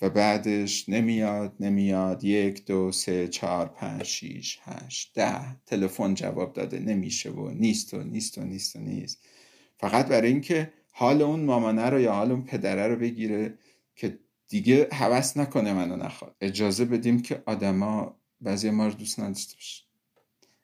و 0.02 0.10
بعدش 0.10 0.90
نمیاد 0.90 1.54
نمیاد. 1.60 2.24
یک 2.24 2.66
دو 2.66 2.92
سه 2.92 3.28
چهار 3.28 3.68
پنج 3.68 4.04
شیش 4.04 4.60
هشت 4.64 5.12
ده. 5.14 5.56
تلفن 5.66 6.14
جواب 6.14 6.54
داده. 6.54 6.80
نمیشه 6.80 7.30
و 7.30 7.50
نیست 7.50 7.94
و 7.94 8.04
نیست 8.04 8.38
و 8.38 8.42
نیست 8.42 8.76
و 8.76 8.80
نیست. 8.80 9.26
فقط 9.78 10.08
برای 10.08 10.30
اینکه 10.30 10.74
حال 10.92 11.22
اون 11.22 11.40
مامانه 11.40 11.90
رو 11.90 12.00
یا 12.00 12.14
حال 12.14 12.32
اون 12.32 12.42
پدره 12.42 12.88
رو 12.88 12.96
بگیره 12.96 13.54
که 13.96 14.20
دیگه 14.48 14.88
هوس 14.92 15.38
نکنه 15.38 15.74
منو 15.74 15.96
نخواد. 15.96 16.36
اجازه 16.42 16.86
بدیم 16.86 17.22
که 17.22 17.44
آدما 17.46 18.16
بعضی 18.42 18.70
ما 18.70 18.88
رو 18.88 18.94
دوست 18.94 19.20
نداشته 19.20 19.56
باشه. 19.56 19.84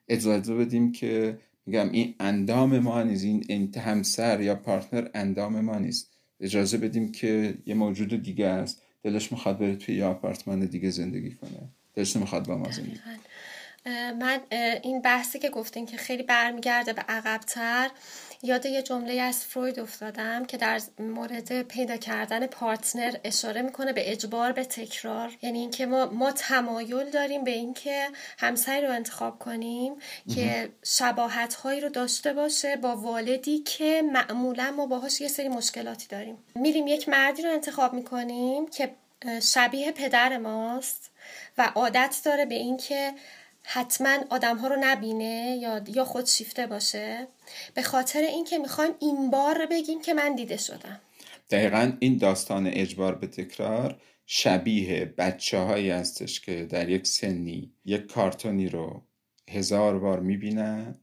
اجازه 0.08 0.54
بدیم 0.54 0.92
که 0.92 1.38
میگم 1.66 1.90
این 1.90 2.14
اندام 2.20 2.78
ما 2.78 3.02
نیست. 3.02 3.24
این 3.24 3.74
همسر 3.74 4.40
یا 4.40 4.54
پارتنر 4.54 5.08
اندام 5.14 5.60
ما 5.60 5.78
نیست. 5.78 6.10
اجازه 6.40 6.78
بدیم 6.78 7.12
که 7.12 7.58
یه 7.66 7.74
موجود 7.74 8.22
دیگه 8.22 8.46
است. 8.46 8.82
دلش 9.10 9.32
می‌خواد 9.32 9.58
بره 9.58 9.76
توی 9.76 9.96
یه 9.96 10.04
آپارتمان 10.04 10.60
دیگه 10.60 10.90
زندگی 10.90 11.30
کنه. 11.30 11.68
دلش 11.94 12.16
می‌خواد 12.16 12.46
با 12.46 12.56
ما 12.56 12.70
زندگی 12.70 13.00
من 14.20 14.40
این 14.82 15.02
بحثی 15.02 15.38
که 15.38 15.50
گفتین 15.50 15.86
که 15.86 15.96
خیلی 15.96 16.22
برمیگرده 16.22 16.92
به 16.92 17.02
عقبتر 17.02 17.90
یاد 18.42 18.66
یه 18.66 18.82
جمله 18.82 19.20
از 19.20 19.44
فروید 19.44 19.80
افتادم 19.80 20.44
که 20.44 20.56
در 20.56 20.80
مورد 20.98 21.62
پیدا 21.62 21.96
کردن 21.96 22.46
پارتنر 22.46 23.16
اشاره 23.24 23.62
می‌کنه 23.62 23.92
به 23.92 24.12
اجبار 24.12 24.52
به 24.52 24.64
تکرار. 24.64 25.32
یعنی 25.42 25.58
اینکه 25.58 25.86
ما 25.86 26.06
ما 26.06 26.32
تمایل 26.32 27.10
داریم 27.10 27.44
به 27.44 27.50
اینکه 27.50 28.08
همسری 28.38 28.86
رو 28.86 28.92
انتخاب 28.92 29.38
کنیم 29.38 29.94
که 30.34 30.70
شباهت 30.82 31.54
هایی 31.54 31.80
رو 31.80 31.88
داشته 31.88 32.32
باشه 32.32 32.76
با 32.76 32.96
والدی 32.96 33.58
که 33.58 34.02
معمولا 34.12 34.70
ما 34.70 34.86
باهاش 34.86 35.20
یه 35.20 35.28
سری 35.28 35.48
مشکلاتی 35.48 36.06
داریم. 36.06 36.38
میریم 36.54 36.86
یک 36.86 37.08
مردی 37.08 37.42
رو 37.42 37.50
انتخاب 37.50 37.92
می‌کنیم 37.92 38.66
که 38.68 38.94
شبیه 39.42 39.92
پدر 39.92 40.38
ماست 40.38 41.10
و 41.58 41.72
عادت 41.74 42.16
داره 42.24 42.46
به 42.46 42.54
اینکه 42.54 43.14
حتما 43.70 44.18
آدم 44.30 44.56
ها 44.56 44.68
رو 44.68 44.76
نبینه 44.80 45.58
یا 45.62 45.84
یا 45.94 46.04
خود 46.04 46.26
شیفته 46.26 46.66
باشه. 46.66 47.28
به 47.74 47.82
خاطر 47.82 48.20
اینکه 48.20 48.58
می‌خوایم 48.58 48.92
این 49.00 49.30
بار 49.30 49.66
بگیم 49.70 50.02
که 50.02 50.14
من 50.14 50.34
دیده 50.34 50.56
شدم. 50.56 51.00
دقیقا 51.50 51.92
این 52.00 52.16
داستان 52.16 52.66
اجبار 52.66 53.14
به 53.14 53.26
تکرار 53.26 54.00
شبیه 54.26 55.14
بچه 55.18 55.58
هایی 55.58 55.90
هستش 55.90 56.40
که 56.40 56.64
در 56.64 56.88
یک 56.88 57.06
سنی 57.06 57.72
یک 57.84 58.06
کارتونی 58.06 58.68
رو 58.68 59.02
هزار 59.50 59.98
بار 59.98 60.20
می‌بینن 60.20 60.94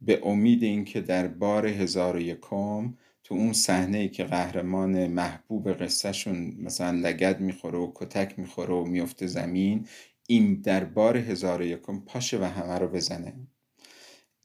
به 0.00 0.20
امید 0.24 0.62
اینکه 0.62 1.00
در 1.00 1.26
بار 1.26 1.66
هزار 1.66 2.16
و 2.16 2.20
یکم 2.20 2.94
تو 3.24 3.34
اون 3.34 3.52
صحنه 3.52 3.98
ای 3.98 4.08
که 4.08 4.24
قهرمان 4.24 5.06
محبوب 5.06 5.72
قصهشون 5.72 6.56
مثلا 6.58 6.90
لگد 6.90 7.40
می‌خوره 7.40 7.78
و 7.78 7.92
کتک 7.94 8.38
می‌خوره 8.38 8.74
و 8.74 8.84
میفته 8.84 9.26
زمین 9.26 9.86
این 10.26 10.54
در 10.60 10.84
بار 10.84 11.16
هزار 11.16 11.60
و 11.60 11.64
یکم 11.64 12.00
پاشه 12.00 12.38
و 12.38 12.44
همه 12.44 12.78
رو 12.78 12.88
بزنه. 12.88 13.34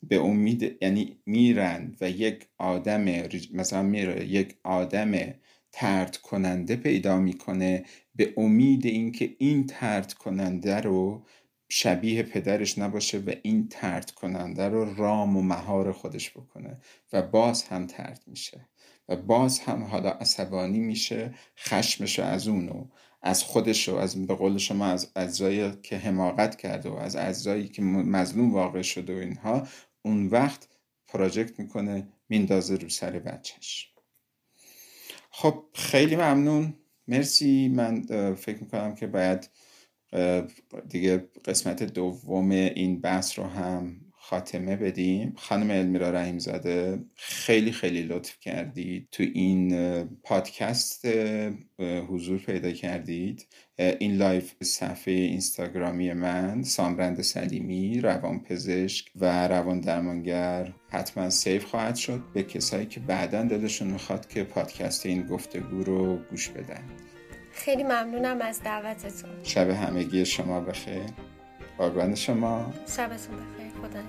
به 0.03 0.19
امید 0.19 0.77
یعنی 0.81 1.17
میرن 1.25 1.95
و 2.01 2.09
یک 2.09 2.47
آدم 2.57 3.05
مثلا 3.53 3.83
میره 3.83 4.25
یک 4.25 4.55
آدم 4.63 5.11
ترد 5.71 6.17
کننده 6.17 6.75
پیدا 6.75 7.19
می‌کنه 7.19 7.85
به 8.15 8.33
امید 8.37 8.85
اینکه 8.85 9.35
این 9.39 9.65
ترد 9.65 10.13
کننده 10.13 10.75
رو 10.75 11.25
شبیه 11.69 12.23
پدرش 12.23 12.77
نباشه 12.77 13.17
و 13.17 13.33
این 13.43 13.67
ترد 13.67 14.11
کننده 14.11 14.69
رو 14.69 14.95
رام 14.95 15.37
و 15.37 15.41
مهار 15.41 15.91
خودش 15.91 16.31
بکنه 16.31 16.77
و 17.13 17.21
باز 17.21 17.63
هم 17.63 17.87
ترد 17.87 18.23
میشه 18.27 18.69
و 19.09 19.15
باز 19.15 19.59
هم 19.59 19.83
حالا 19.83 20.09
عصبانی 20.09 20.79
میشه 20.79 21.33
خشمش 21.57 22.19
از 22.19 22.47
اونو 22.47 22.85
از 23.21 23.43
خودش 23.43 23.89
و 23.89 23.95
از 23.95 24.27
به 24.27 24.35
قول 24.35 24.57
شما 24.57 24.85
از 24.85 25.11
اجزایی 25.15 25.71
که 25.83 25.97
حماقت 25.97 26.55
کرده 26.55 26.89
و 26.89 26.95
از 26.95 27.15
اجزایی 27.15 27.67
که 27.67 27.81
مظلوم 27.81 28.53
واقع 28.53 28.81
شده 28.81 29.15
و 29.15 29.19
اینها 29.19 29.67
اون 30.01 30.27
وقت 30.27 30.67
project 31.07 31.59
می‌کنه 31.59 32.07
میندازه 32.29 32.75
رو 32.75 32.89
سر 32.89 33.11
بچهش. 33.11 33.93
خب 35.31 35.63
خیلی 35.73 36.15
ممنون. 36.15 36.73
مرسی. 37.07 37.67
من 37.67 38.05
فکر 38.35 38.63
می‌کنم 38.63 38.95
که 38.95 39.07
باید 39.07 39.49
دیگه 40.89 41.17
قسمت 41.45 41.83
دوم 41.83 42.51
این 42.51 43.01
بحث 43.01 43.39
رو 43.39 43.45
هم 43.45 44.08
خاتمه 44.29 44.75
بدیم. 44.75 45.33
خانم 45.37 45.71
المیرا 45.71 46.09
رحیم 46.09 46.39
زاده 46.39 46.99
خیلی 47.15 47.71
خیلی 47.71 48.01
لطف 48.01 48.39
کردید. 48.39 49.07
تو 49.11 49.23
این 49.33 50.03
پادکست 50.23 51.07
حضور 52.09 52.39
پیدا 52.39 52.71
کردید. 52.71 53.47
این 53.77 54.15
live 54.15 54.63
صفحه 54.63 55.13
اینستاگرامی 55.13 56.13
من 56.13 56.63
سامرند 56.63 57.21
سلیمی 57.21 58.01
روان 58.01 58.39
پزشک 58.39 59.11
و 59.15 59.47
روان 59.47 59.79
درمانگر 59.79 60.73
حتما 60.89 61.29
save 61.29 61.65
خواهد 61.65 61.95
شد. 61.95 62.23
به 62.33 62.43
کسایی 62.43 62.85
که 62.85 62.99
بعدا 62.99 63.43
دلشون 63.43 63.87
می‌خواد 63.87 64.27
که 64.27 64.43
پادکست 64.43 65.05
این 65.05 65.27
گفتگو 65.27 65.83
رو 65.83 66.17
گوش 66.17 66.49
بدن. 66.49 66.83
خیلی 67.51 67.83
ممنونم 67.83 68.41
از 68.41 68.61
دعوتتون. 68.63 69.29
شب 69.43 69.69
همگی 69.69 70.25
شما 70.25 70.61
بخیر. 70.61 71.01
قربان 71.77 72.15
شما. 72.15 72.73
شبتون 72.97 73.35
بخیر. 73.35 73.68
خدا 73.81 73.99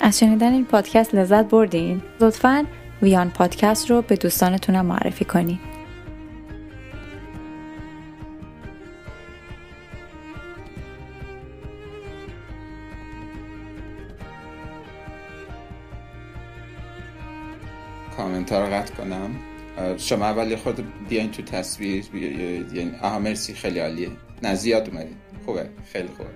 از 0.00 0.18
شنیدن 0.18 0.52
این 0.52 0.64
پادکست 0.64 1.14
لذت 1.14 1.44
بردین؟ 1.44 2.02
لطفا 2.20 2.66
ویان 3.02 3.30
پادکست 3.30 3.90
رو 3.90 4.02
به 4.02 4.16
دوستانتونم 4.16 4.86
معرفی 4.86 5.24
کنین. 5.24 5.58
کامنت 18.16 18.52
رو 18.52 18.66
قطع 18.66 18.94
کنم. 18.94 19.30
شما 19.96 20.24
اولی 20.24 20.56
خود 20.56 20.84
بیاین 21.08 21.30
تو 21.30 21.42
تصویر 21.42 22.04
یعنی 22.14 22.92
آها 23.02 23.18
مرسی 23.18 23.54
خیلی 23.54 23.78
عالیه. 23.78 24.08
نه 24.42 24.54
زیاد 24.54 24.88
اومدید 24.88 25.16
خوبه 25.44 25.68
خیلی 25.92 26.08
خوبه. 26.08 26.30